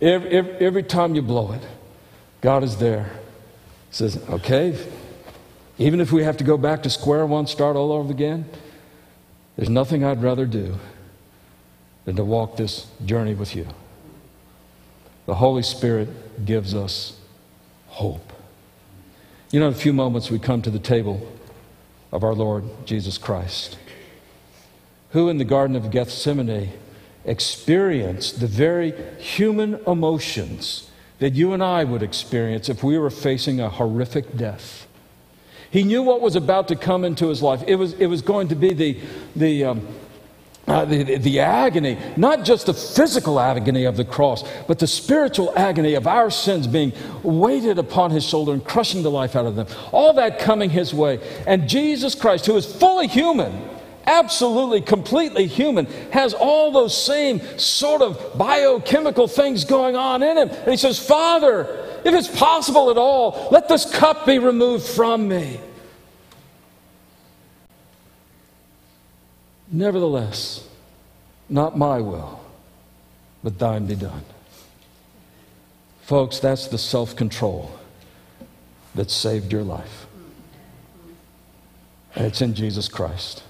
Every, 0.00 0.30
every, 0.30 0.52
every 0.54 0.82
time 0.82 1.14
you 1.14 1.22
blow 1.22 1.52
it, 1.52 1.62
God 2.40 2.62
is 2.62 2.76
there. 2.76 3.10
Says, 3.90 4.22
okay, 4.28 4.78
even 5.78 6.00
if 6.00 6.12
we 6.12 6.22
have 6.24 6.36
to 6.36 6.44
go 6.44 6.56
back 6.56 6.82
to 6.82 6.90
square 6.90 7.26
one, 7.26 7.46
start 7.46 7.74
all 7.74 7.90
over 7.90 8.12
again, 8.12 8.44
there's 9.56 9.70
nothing 9.70 10.04
I'd 10.04 10.22
rather 10.22 10.46
do 10.46 10.76
than 12.04 12.16
to 12.16 12.24
walk 12.24 12.56
this 12.56 12.86
journey 13.04 13.34
with 13.34 13.56
you. 13.56 13.66
The 15.28 15.34
Holy 15.34 15.62
Spirit 15.62 16.46
gives 16.46 16.74
us 16.74 17.14
hope. 17.88 18.32
You 19.50 19.60
know, 19.60 19.68
in 19.68 19.74
a 19.74 19.76
few 19.76 19.92
moments 19.92 20.30
we 20.30 20.38
come 20.38 20.62
to 20.62 20.70
the 20.70 20.78
table 20.78 21.30
of 22.10 22.24
our 22.24 22.32
Lord 22.32 22.64
Jesus 22.86 23.18
Christ, 23.18 23.76
who 25.10 25.28
in 25.28 25.36
the 25.36 25.44
Garden 25.44 25.76
of 25.76 25.90
Gethsemane 25.90 26.72
experienced 27.26 28.40
the 28.40 28.46
very 28.46 28.94
human 29.18 29.74
emotions 29.86 30.90
that 31.18 31.34
you 31.34 31.52
and 31.52 31.62
I 31.62 31.84
would 31.84 32.02
experience 32.02 32.70
if 32.70 32.82
we 32.82 32.96
were 32.96 33.10
facing 33.10 33.60
a 33.60 33.68
horrific 33.68 34.34
death. 34.34 34.86
He 35.70 35.82
knew 35.82 36.02
what 36.02 36.22
was 36.22 36.36
about 36.36 36.68
to 36.68 36.74
come 36.74 37.04
into 37.04 37.28
his 37.28 37.42
life. 37.42 37.62
It 37.66 37.74
was, 37.74 37.92
it 37.92 38.06
was 38.06 38.22
going 38.22 38.48
to 38.48 38.54
be 38.54 38.72
the, 38.72 38.98
the, 39.36 39.64
um, 39.66 39.88
uh, 40.68 40.84
the, 40.84 41.16
the 41.16 41.40
agony, 41.40 41.98
not 42.16 42.44
just 42.44 42.66
the 42.66 42.74
physical 42.74 43.40
agony 43.40 43.84
of 43.84 43.96
the 43.96 44.04
cross, 44.04 44.44
but 44.66 44.78
the 44.78 44.86
spiritual 44.86 45.52
agony 45.56 45.94
of 45.94 46.06
our 46.06 46.30
sins 46.30 46.66
being 46.66 46.92
weighted 47.22 47.78
upon 47.78 48.10
his 48.10 48.24
shoulder 48.24 48.52
and 48.52 48.64
crushing 48.64 49.02
the 49.02 49.10
life 49.10 49.34
out 49.34 49.46
of 49.46 49.56
them. 49.56 49.66
All 49.92 50.12
that 50.14 50.38
coming 50.38 50.70
his 50.70 50.92
way. 50.92 51.20
And 51.46 51.68
Jesus 51.68 52.14
Christ, 52.14 52.46
who 52.46 52.56
is 52.56 52.66
fully 52.66 53.06
human, 53.06 53.66
absolutely, 54.06 54.80
completely 54.80 55.46
human, 55.46 55.86
has 56.10 56.34
all 56.34 56.70
those 56.70 56.96
same 56.96 57.40
sort 57.58 58.02
of 58.02 58.36
biochemical 58.36 59.26
things 59.26 59.64
going 59.64 59.96
on 59.96 60.22
in 60.22 60.36
him. 60.36 60.48
And 60.48 60.70
he 60.70 60.76
says, 60.76 60.98
Father, 60.98 61.84
if 62.04 62.14
it's 62.14 62.28
possible 62.28 62.90
at 62.90 62.98
all, 62.98 63.48
let 63.50 63.68
this 63.68 63.90
cup 63.90 64.26
be 64.26 64.38
removed 64.38 64.86
from 64.86 65.28
me. 65.28 65.60
Nevertheless, 69.70 70.66
not 71.48 71.76
my 71.76 72.00
will, 72.00 72.40
but 73.42 73.58
thine 73.58 73.86
be 73.86 73.96
done. 73.96 74.24
Folks, 76.02 76.38
that's 76.38 76.68
the 76.68 76.78
self 76.78 77.14
control 77.14 77.78
that 78.94 79.10
saved 79.10 79.52
your 79.52 79.62
life. 79.62 80.06
And 82.14 82.26
it's 82.26 82.40
in 82.40 82.54
Jesus 82.54 82.88
Christ 82.88 83.42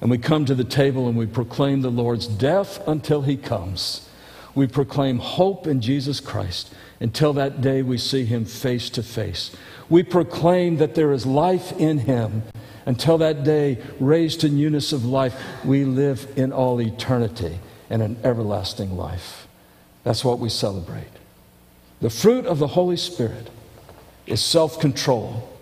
and 0.00 0.10
we 0.10 0.18
come 0.18 0.44
to 0.46 0.54
the 0.54 0.64
table 0.64 1.08
and 1.08 1.16
we 1.16 1.26
proclaim 1.26 1.82
the 1.82 1.90
Lord's 1.90 2.26
death 2.26 2.86
until 2.88 3.22
he 3.22 3.36
comes. 3.36 4.08
We 4.54 4.66
proclaim 4.66 5.18
hope 5.18 5.66
in 5.66 5.80
Jesus 5.80 6.20
Christ 6.20 6.72
until 7.00 7.32
that 7.34 7.60
day 7.60 7.82
we 7.82 7.98
see 7.98 8.24
him 8.24 8.44
face 8.44 8.88
to 8.90 9.02
face. 9.02 9.54
We 9.88 10.02
proclaim 10.02 10.78
that 10.78 10.94
there 10.94 11.12
is 11.12 11.26
life 11.26 11.72
in 11.78 11.98
him 11.98 12.44
until 12.90 13.18
that 13.18 13.44
day, 13.44 13.78
raised 14.00 14.40
to 14.40 14.48
newness 14.48 14.92
of 14.92 15.04
life, 15.04 15.40
we 15.64 15.84
live 15.84 16.26
in 16.34 16.52
all 16.52 16.80
eternity 16.80 17.60
in 17.88 18.00
an 18.00 18.16
everlasting 18.24 18.96
life. 18.96 19.46
That's 20.02 20.24
what 20.24 20.40
we 20.40 20.48
celebrate. 20.48 21.12
The 22.00 22.10
fruit 22.10 22.46
of 22.46 22.58
the 22.58 22.66
Holy 22.66 22.96
Spirit 22.96 23.48
is 24.26 24.44
self 24.44 24.80
control 24.80 25.56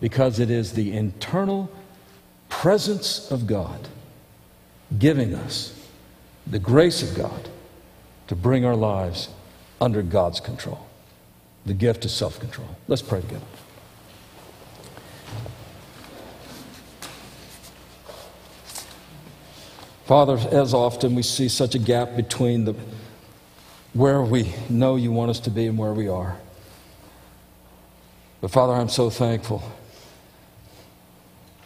because 0.00 0.38
it 0.38 0.50
is 0.50 0.74
the 0.74 0.96
internal 0.96 1.68
presence 2.48 3.28
of 3.32 3.48
God 3.48 3.88
giving 5.00 5.34
us 5.34 5.76
the 6.46 6.60
grace 6.60 7.02
of 7.02 7.16
God 7.16 7.48
to 8.28 8.36
bring 8.36 8.64
our 8.64 8.76
lives 8.76 9.30
under 9.80 10.00
God's 10.00 10.38
control. 10.38 10.86
The 11.66 11.74
gift 11.74 12.04
of 12.04 12.12
self 12.12 12.38
control. 12.38 12.68
Let's 12.86 13.02
pray 13.02 13.20
together. 13.20 13.42
Father, 20.12 20.36
as 20.50 20.74
often 20.74 21.14
we 21.14 21.22
see 21.22 21.48
such 21.48 21.74
a 21.74 21.78
gap 21.78 22.16
between 22.16 22.66
the, 22.66 22.74
where 23.94 24.20
we 24.20 24.52
know 24.68 24.96
you 24.96 25.10
want 25.10 25.30
us 25.30 25.40
to 25.40 25.48
be 25.48 25.66
and 25.66 25.78
where 25.78 25.94
we 25.94 26.06
are. 26.06 26.36
But 28.42 28.50
Father, 28.50 28.74
I'm 28.74 28.90
so 28.90 29.08
thankful 29.08 29.62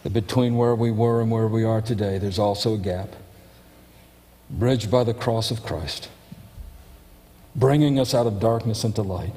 that 0.03 0.11
between 0.11 0.55
where 0.55 0.75
we 0.75 0.91
were 0.91 1.19
and 1.19 1.29
where 1.29 1.49
we 1.49 1.65
are 1.65 1.81
today, 1.81 2.19
there's 2.19 2.39
also 2.39 2.75
a 2.75 2.77
gap, 2.77 3.17
bridged 4.49 4.89
by 4.89 5.03
the 5.03 5.13
cross 5.13 5.51
of 5.51 5.61
Christ, 5.61 6.07
bringing 7.53 7.99
us 7.99 8.13
out 8.13 8.27
of 8.27 8.39
darkness 8.39 8.85
into 8.85 9.01
light, 9.01 9.33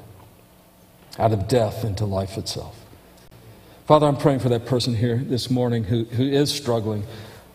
out 1.19 1.33
of 1.33 1.49
death 1.49 1.83
into 1.83 2.05
life 2.05 2.37
itself. 2.37 2.79
Father, 3.87 4.07
I'm 4.07 4.15
praying 4.15 4.39
for 4.39 4.47
that 4.47 4.65
person 4.65 4.95
here 4.95 5.17
this 5.17 5.49
morning 5.49 5.83
who, 5.83 6.05
who 6.05 6.23
is 6.23 6.49
struggling 6.49 7.03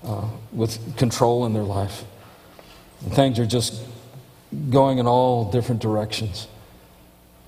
uh, 0.05 0.29
with 0.53 0.97
control 0.97 1.47
in 1.47 1.53
their 1.53 1.63
life. 1.63 2.05
And 3.03 3.13
things 3.13 3.39
are 3.39 3.47
just 3.47 3.83
going 4.71 4.99
in 4.99 5.07
all 5.07 5.51
different 5.51 5.81
directions. 5.81 6.49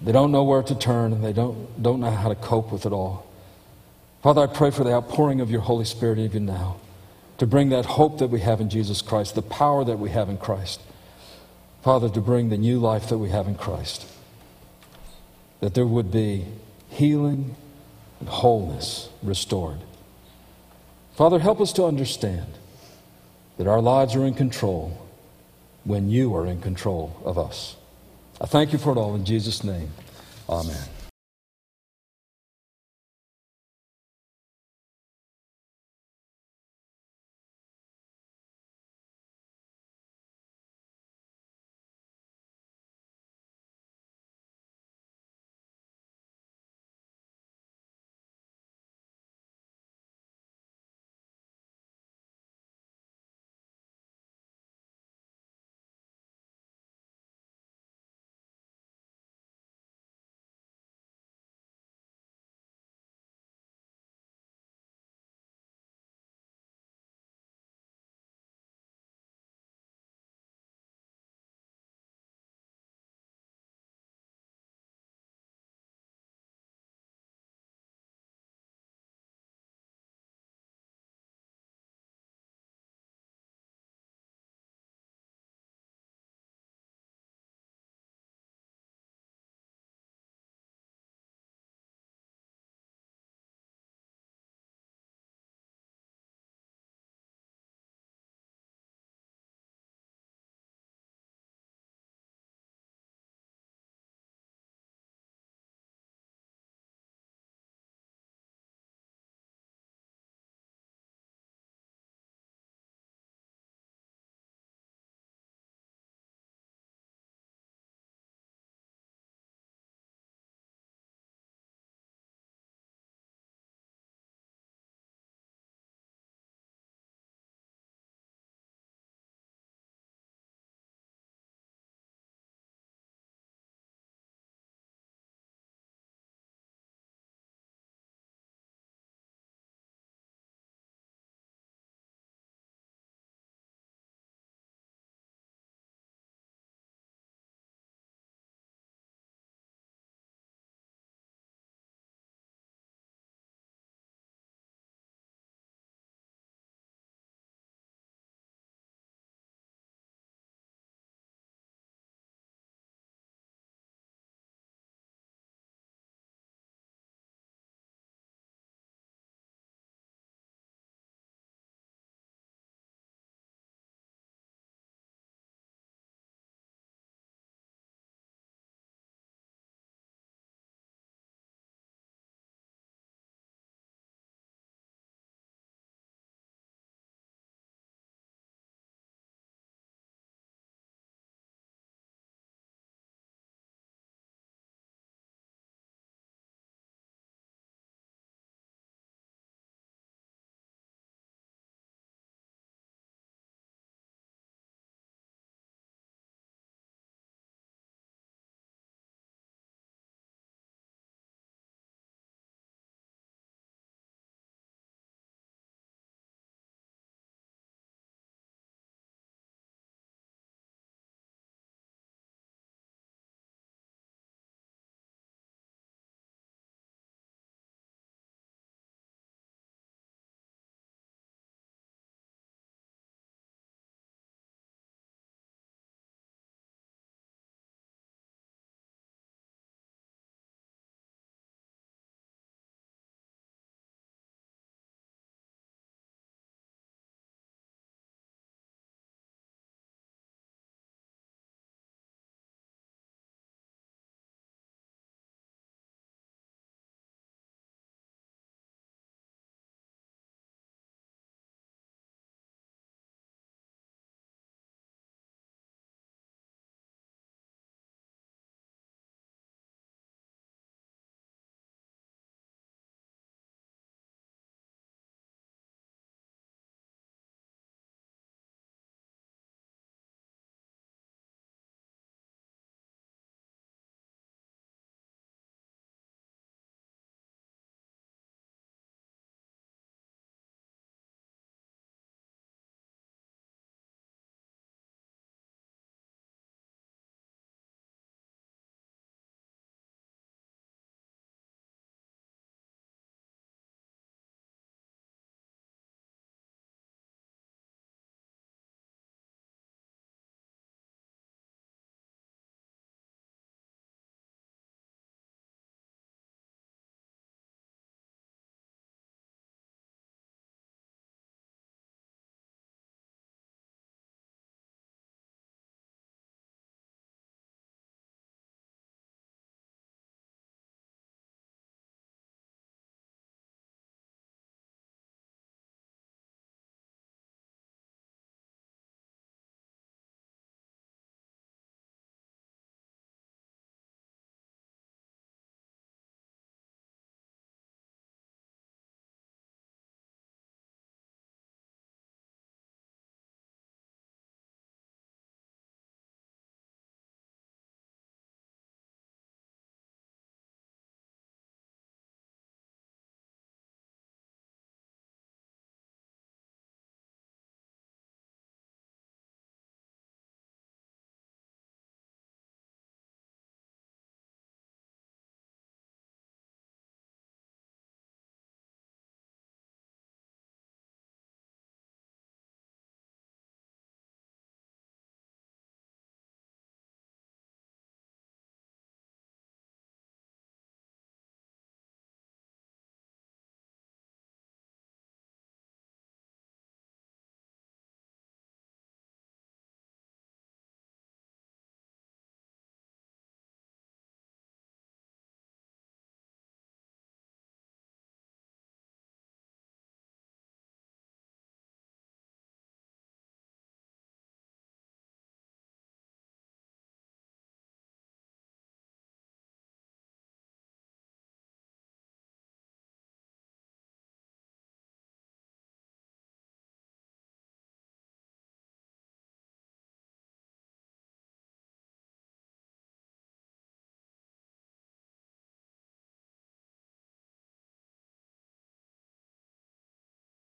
They 0.00 0.12
don't 0.12 0.30
know 0.30 0.44
where 0.44 0.62
to 0.62 0.74
turn 0.74 1.12
and 1.12 1.24
they 1.24 1.32
don't, 1.32 1.82
don't 1.82 2.00
know 2.00 2.10
how 2.10 2.28
to 2.28 2.34
cope 2.34 2.70
with 2.70 2.86
it 2.86 2.92
all. 2.92 3.26
Father, 4.22 4.42
I 4.42 4.46
pray 4.46 4.70
for 4.70 4.84
the 4.84 4.92
outpouring 4.92 5.40
of 5.40 5.50
your 5.50 5.60
Holy 5.60 5.84
Spirit 5.84 6.18
even 6.18 6.44
now 6.44 6.76
to 7.38 7.46
bring 7.46 7.68
that 7.68 7.86
hope 7.86 8.18
that 8.18 8.28
we 8.28 8.40
have 8.40 8.60
in 8.60 8.68
Jesus 8.68 9.00
Christ, 9.00 9.34
the 9.34 9.42
power 9.42 9.84
that 9.84 9.98
we 9.98 10.10
have 10.10 10.28
in 10.28 10.36
Christ. 10.36 10.80
Father, 11.82 12.08
to 12.08 12.20
bring 12.20 12.48
the 12.48 12.58
new 12.58 12.80
life 12.80 13.08
that 13.08 13.18
we 13.18 13.30
have 13.30 13.46
in 13.46 13.54
Christ. 13.54 14.06
That 15.60 15.74
there 15.74 15.86
would 15.86 16.10
be 16.10 16.46
healing 16.88 17.54
and 18.20 18.28
wholeness 18.28 19.08
restored. 19.22 19.78
Father, 21.18 21.40
help 21.40 21.60
us 21.60 21.72
to 21.72 21.84
understand 21.84 22.46
that 23.56 23.66
our 23.66 23.80
lives 23.80 24.14
are 24.14 24.24
in 24.24 24.34
control 24.34 24.96
when 25.82 26.08
you 26.08 26.32
are 26.36 26.46
in 26.46 26.60
control 26.60 27.20
of 27.24 27.36
us. 27.36 27.74
I 28.40 28.46
thank 28.46 28.72
you 28.72 28.78
for 28.78 28.92
it 28.92 28.98
all 28.98 29.16
in 29.16 29.24
Jesus' 29.24 29.64
name. 29.64 29.90
Amen. 30.48 30.88